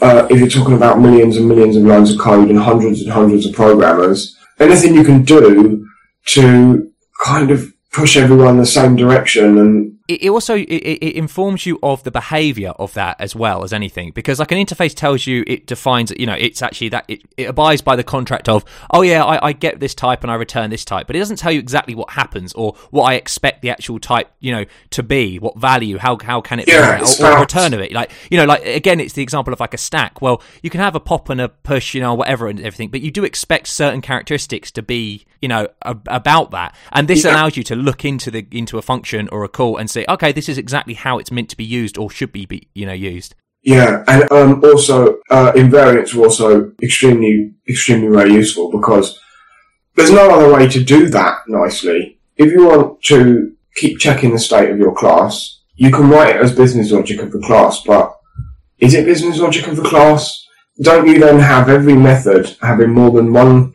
[0.00, 3.12] uh, if you're talking about millions and millions of lines of code and hundreds and
[3.12, 5.86] hundreds of programmers, anything you can do
[6.26, 6.90] to
[7.22, 11.16] kind of push everyone in the same direction and it, it also it, it it
[11.16, 14.10] informs you of the behavior of that as well as anything.
[14.12, 17.44] Because like an interface tells you it defines you know it's actually that it, it
[17.44, 20.70] abides by the contract of oh yeah I, I get this type and I return
[20.70, 21.06] this type.
[21.06, 24.30] But it doesn't tell you exactly what happens or what I expect the actual type
[24.40, 27.72] you know to be what value how how can it Yeah, be or, or return
[27.72, 27.92] of it.
[27.92, 30.20] Like you know like again it's the example of like a stack.
[30.20, 33.00] Well you can have a pop and a push you know whatever and everything but
[33.00, 36.74] you do expect certain characteristics to be you know a, about that.
[36.92, 37.32] And this Yeah.
[37.32, 40.32] allows you to look into the into a function or a call and say okay
[40.32, 42.92] this is exactly how it's meant to be used or should be, be you know
[42.92, 44.96] used Yeah, and um, also
[45.30, 49.18] uh, invariants are also extremely, extremely very useful because
[49.94, 52.00] there's no other way to do that nicely.
[52.36, 55.60] If you want to keep checking the state of your class.
[55.76, 58.16] You can write it as business logic of the class, but
[58.78, 60.46] is it business logic of the class?
[60.80, 63.74] Don't you then have every method having more than one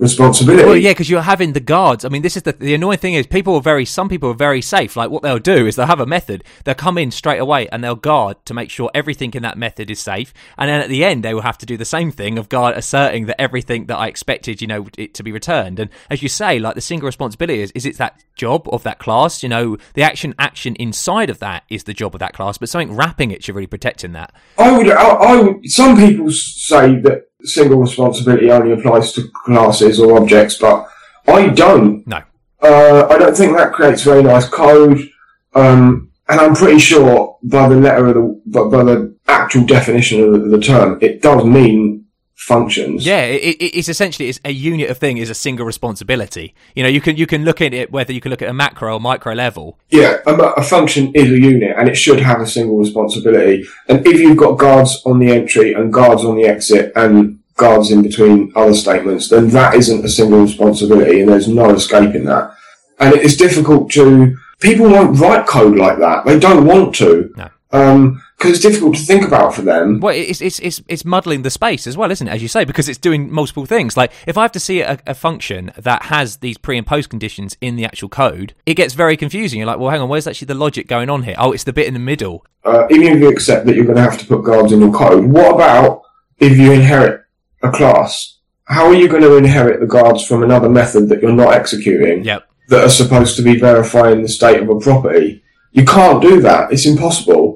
[0.00, 0.64] responsibility?
[0.64, 2.04] Well, yeah, because you're having the guards.
[2.04, 3.84] I mean, this is the the annoying thing is people are very.
[3.84, 4.96] Some people are very safe.
[4.96, 6.42] Like what they'll do is they'll have a method.
[6.64, 9.90] They'll come in straight away and they'll guard to make sure everything in that method
[9.90, 10.32] is safe.
[10.58, 12.76] And then at the end, they will have to do the same thing of guard
[12.76, 15.78] asserting that everything that I expected, you know, it to be returned.
[15.78, 18.98] And as you say, like the single responsibility is is it that job of that
[18.98, 19.42] class.
[19.42, 22.58] You know, the action action inside of that is the job of that class.
[22.58, 24.32] But something wrapping it should really protect in that.
[24.58, 30.00] I would, I, I would, some people say that single responsibility only applies to classes
[30.00, 30.88] or objects, but
[31.26, 32.06] I don't.
[32.06, 32.22] No.
[32.62, 35.08] Uh, I don't think that creates very nice code.
[35.54, 40.22] Um, and I'm pretty sure by the letter of the, by, by the actual definition
[40.22, 41.99] of the, the term, it does mean
[42.40, 43.04] functions.
[43.04, 46.54] Yeah, it, it, it's essentially it's a unit of thing is a single responsibility.
[46.74, 48.54] You know, you can you can look at it whether you can look at a
[48.54, 49.78] macro or micro level.
[49.90, 53.64] Yeah, a, a function is a unit and it should have a single responsibility.
[53.88, 57.90] And if you've got guards on the entry and guards on the exit and guards
[57.90, 62.54] in between other statements, then that isn't a single responsibility and there's no escaping that.
[62.98, 66.24] And it is difficult to, people won't write code like that.
[66.24, 67.32] They don't want to.
[67.36, 67.48] No.
[67.72, 70.00] Um, cause it's difficult to think about for them.
[70.00, 72.30] Well, it's it's it's it's muddling the space as well, isn't it?
[72.32, 73.96] As you say, because it's doing multiple things.
[73.96, 77.10] Like if I have to see a, a function that has these pre and post
[77.10, 79.58] conditions in the actual code, it gets very confusing.
[79.58, 81.36] You're like, well, hang on, where's actually the logic going on here?
[81.38, 82.44] Oh, it's the bit in the middle.
[82.64, 84.92] Uh, even if you accept that you're going to have to put guards in your
[84.92, 86.02] code, what about
[86.38, 87.22] if you inherit
[87.62, 88.38] a class?
[88.64, 92.24] How are you going to inherit the guards from another method that you're not executing?
[92.24, 92.46] Yep.
[92.68, 95.42] that are supposed to be verifying the state of a property.
[95.72, 96.72] You can't do that.
[96.72, 97.49] It's impossible.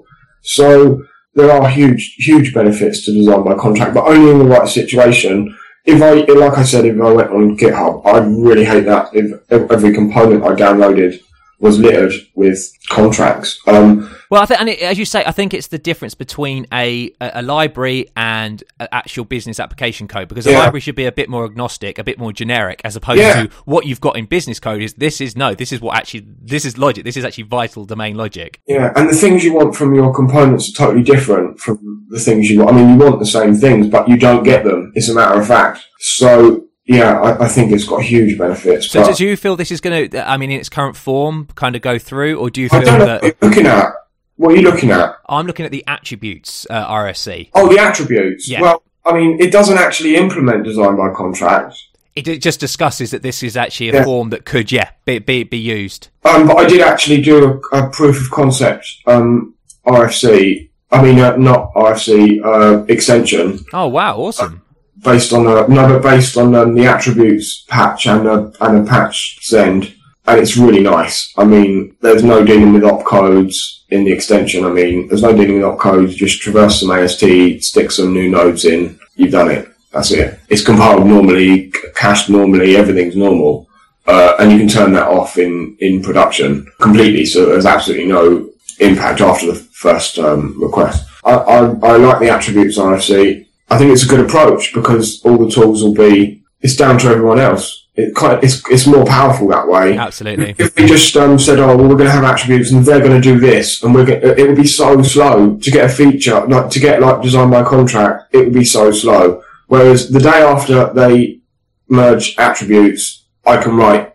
[0.45, 1.03] So
[1.35, 5.57] there are huge, huge benefits to design by contract, but only in the right situation.
[5.85, 9.41] If I, like I said, if I went on GitHub, I'd really hate that if
[9.51, 11.21] every component I downloaded
[11.61, 13.61] was littered with contracts.
[13.67, 16.67] Um, Well, I think, and it, as you say, I think it's the difference between
[16.73, 20.59] a a, library and an actual business application code because a Yeah.
[20.61, 23.45] library should be a bit more agnostic, a bit more generic, as opposed Yeah.
[23.45, 26.25] to what you've got in business code is this is no, this is what actually
[26.43, 28.61] this is logic, this is actually vital domain logic.
[28.67, 31.79] Yeah, and the things you want from your components are totally different from
[32.11, 32.71] the things you want.
[32.77, 34.91] I mean, you want the same things, but you don't get them.
[34.95, 35.81] It's a matter of fact.
[36.01, 38.91] So, yeah, I, I think it's got huge benefits.
[38.91, 41.49] So, but do you feel this is going to, I mean, in its current form,
[41.55, 43.93] kind of go through, or do you feel that looking at.
[44.37, 45.17] What are you looking at?
[45.29, 47.51] I'm looking at the attributes uh, RFC?
[47.55, 48.49] Oh, the attributes.
[48.49, 48.61] Yeah.
[48.63, 51.77] Well, I mean, it doesn't actually implement design by contract.
[52.17, 54.05] It, it just discusses that this is actually a Yeah.
[54.05, 56.09] form that could, yeah, be be, be used.
[56.25, 59.55] Um, but I did actually do a, a proof of concept um,
[59.87, 60.69] RFC.
[60.91, 64.63] I mean, uh, not RFC uh, extension Oh wow, awesome!
[65.03, 68.91] Based on a no, but based on um, the attributes patch and a and a
[68.91, 69.95] patch send,
[70.27, 71.33] and it's really nice.
[71.37, 74.65] I mean, there's no dealing with opcodes in the extension.
[74.65, 76.17] I mean, there's no dealing with opcodes.
[76.17, 78.99] Just traverse some AST, stick some new nodes in.
[79.17, 79.69] You've done it.
[79.93, 80.41] That's it.
[80.49, 82.77] It's compiled normally, cached normally.
[82.77, 83.69] Everything's normal.
[84.07, 87.25] uh, and you can turn that off in, in production completely.
[87.25, 91.09] So there's absolutely no impact after the first um, request.
[91.25, 93.47] I, I, I like the attributes RFC.
[93.71, 96.43] I think it's a good approach because all the tools will be.
[96.61, 97.87] It's down to everyone else.
[97.97, 99.97] It kind of, it's it's more powerful that way.
[99.97, 100.57] Absolutely.
[100.59, 103.21] If we just um, said, "Oh, well, we're going to have attributes, and they're going
[103.21, 106.45] to do this," and we're going it would be so slow to get a feature,
[106.47, 108.35] like to get like design by contract.
[108.35, 109.43] It would be so slow.
[109.69, 111.41] Whereas the day after they
[111.89, 114.15] merge attributes, I can write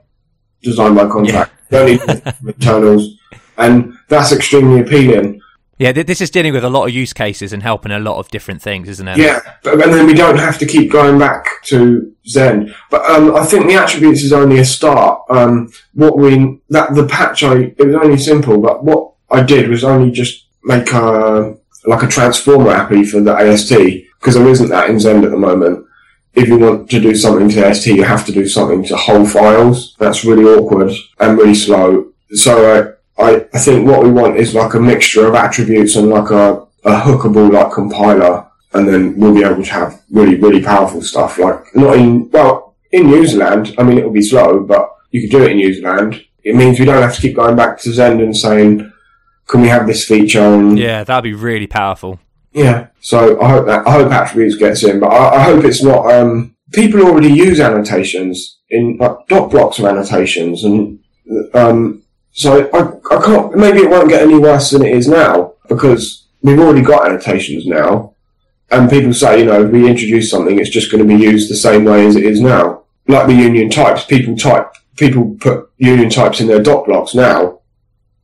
[0.62, 1.54] design by contract.
[1.72, 2.02] Don't need
[2.48, 3.18] internals,
[3.58, 5.42] and that's extremely appealing.
[5.80, 8.18] Yeah, th- this is dealing with a lot of use cases and helping a lot
[8.18, 9.18] of different things, isn't it?
[9.18, 12.76] Yeah, but, and then we don't have to keep going back to Zend.
[12.92, 15.22] But um, I think the attributes is only a start.
[15.30, 19.70] Um, what we that the patch I it was only simple, but what I did
[19.70, 21.56] was only just make a
[21.86, 23.70] like a transformer API for the AST
[24.20, 25.86] because there isn't that in Zend at the moment.
[26.34, 29.26] If you want to do something to AST, you have to do something to whole
[29.26, 29.96] files.
[29.98, 32.12] That's really awkward and really slow.
[32.32, 36.10] So uh, I, I think what we want is like a mixture of attributes and
[36.10, 40.62] like a, a hookable like compiler, and then we'll be able to have really really
[40.64, 41.38] powerful stuff.
[41.38, 45.32] Like not in well in userland, I mean it will be slow, but you could
[45.38, 46.26] do it in userland.
[46.44, 48.90] It means we don't have to keep going back to Zend and saying,
[49.48, 52.20] "Can we have this feature?" And Yeah, that'd be really powerful.
[52.54, 52.88] yeah.
[53.02, 56.10] So I hope that I hope attributes gets in, but I, I hope it's not.
[56.12, 61.00] Um, people already use annotations in like doc blocks of annotations, and
[61.54, 62.02] um,
[62.32, 63.56] so I, I can't.
[63.56, 67.66] Maybe it won't get any worse than it is now because we've already got annotations
[67.66, 68.14] now,
[68.72, 71.56] and people say, you know, we introduce something, it's just going to be used the
[71.56, 72.84] same way as it is now.
[73.08, 77.60] Like the union types, people type, people put union types in their doc blocks now,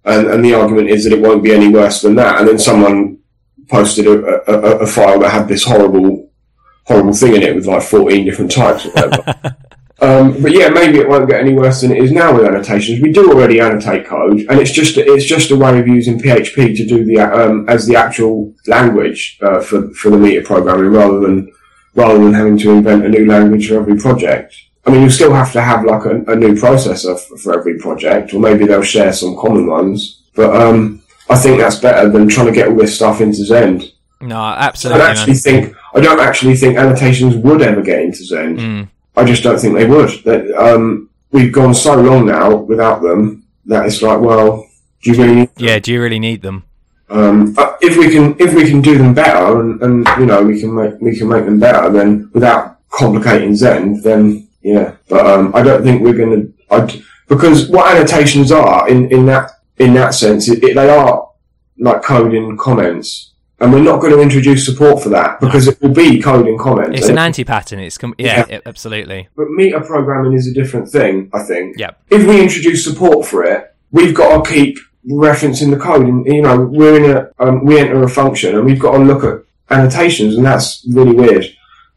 [0.03, 2.39] and, and the argument is that it won't be any worse than that.
[2.39, 3.17] And then someone
[3.69, 6.29] posted a, a, a file that had this horrible,
[6.83, 9.57] horrible thing in it with like 14 different types or whatever.
[10.01, 13.01] um, but yeah, maybe it won't get any worse than it is now with annotations.
[13.01, 16.75] We do already annotate code, and it's just it's just a way of using PHP
[16.75, 21.21] to do the um, as the actual language uh, for for the meta programming rather
[21.21, 21.51] than
[21.93, 24.53] rather than having to invent a new language for every project.
[24.85, 27.79] I mean, you still have to have like a, a new processor for, for, every
[27.79, 30.21] project, or maybe they'll share some common ones.
[30.35, 33.91] But um, I think that's better than trying to get all this stuff into Zend.
[34.21, 35.01] No, absolutely.
[35.01, 38.59] I don't actually think I don't actually think annotations would ever get into Zend.
[38.59, 38.89] Mm.
[39.17, 40.09] I just don't think they would.
[40.23, 44.67] That um, we've gone so long now without them that it's like, well,
[45.01, 45.49] do you really?
[45.57, 46.63] yeah, do you really need them?
[47.09, 50.59] Um, if we can, if we can do them better, and, and you know, we
[50.59, 54.95] can make we can make them better, then without complicating Zend, then yeah.
[55.07, 57.03] But um, I don't think we're going to.
[57.27, 61.29] Because what annotations are in, in that in that sense, it, it, they are
[61.77, 65.93] like coding comments, and we're not going to introduce support for that because it will
[65.93, 66.99] be coding comments.
[66.99, 67.79] It's an anti-pattern.
[67.79, 69.29] It's com- yeah, yeah, absolutely.
[69.35, 71.29] But meta programming is a different thing.
[71.33, 71.77] I think.
[71.77, 71.91] Yeah.
[72.09, 74.77] If we introduce support for it, we've got to keep
[75.09, 78.65] referencing the code, and you know, we're in a um, we enter a function, and
[78.65, 79.43] we've got to look at
[79.75, 81.45] annotations, and that's really weird.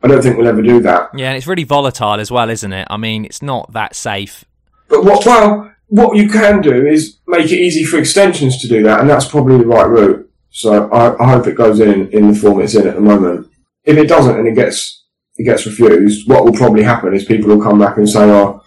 [0.02, 1.10] I don't think we'll ever do that.
[1.14, 2.86] Yeah, and it's really volatile as well, isn't it?
[2.88, 4.44] I mean, it's not that safe.
[4.88, 8.84] But what, well, what you can do is make it easy for extensions to do
[8.84, 10.27] that, and that's probably the right route.
[10.58, 13.48] So I, I hope it goes in in the form it's in at the moment.
[13.84, 15.04] If it doesn't and it gets
[15.36, 18.60] it gets refused, what will probably happen is people will come back and say, "Oh,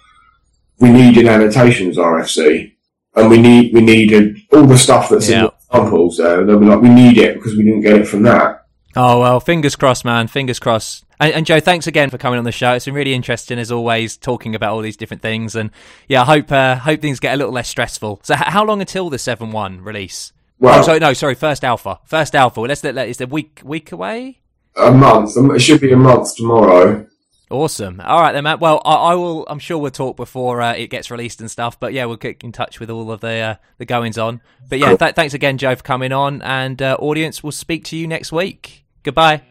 [0.80, 2.72] we needed annotations RFC,
[3.16, 5.40] and we need we needed all the stuff that's yeah.
[5.40, 8.08] in the examples there." They'll be like, "We need it because we didn't get it
[8.08, 8.66] from that."
[8.96, 10.30] Oh well, fingers crossed, man.
[10.30, 11.04] Fingers crossed.
[11.20, 12.74] And, and, Joe, thanks again for coming on the show.
[12.74, 15.58] It's been really interesting as always, talking about all these different things.
[15.58, 15.72] And
[16.08, 18.22] yeah, I hope uh, hope things get a little less stressful.
[18.24, 20.32] So, h- how long until the seven one release?
[20.62, 22.62] Well, oh, sorry, no, sorry, first alpha, first alpha.
[22.62, 24.42] Let's let, let is a week week away.
[24.78, 25.36] A month.
[25.36, 27.08] Um, it should be a month tomorrow.
[27.50, 28.00] Awesome.
[28.00, 28.60] All right then, Matt.
[28.60, 29.44] Well, I, I will.
[29.50, 31.80] I'm sure we'll talk before uh, it gets released and stuff.
[31.80, 34.40] But yeah, we'll get in touch with all of the uh, the goings on.
[34.70, 36.44] But yeah, th- thanks again, Joe, for coming on.
[36.44, 38.86] And uh, audience, we'll speak to you next week.
[39.02, 39.42] Goodbye.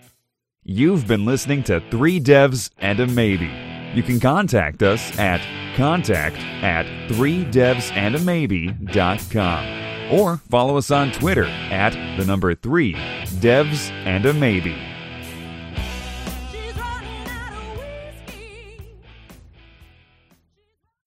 [0.62, 3.50] You've been listening to Three Devs and a Maybe.
[3.94, 5.40] You can contact us at
[5.76, 12.94] contact at 3devsandamaybe.com or follow us on Twitter at the number 3
[13.40, 14.76] devs and a maybe.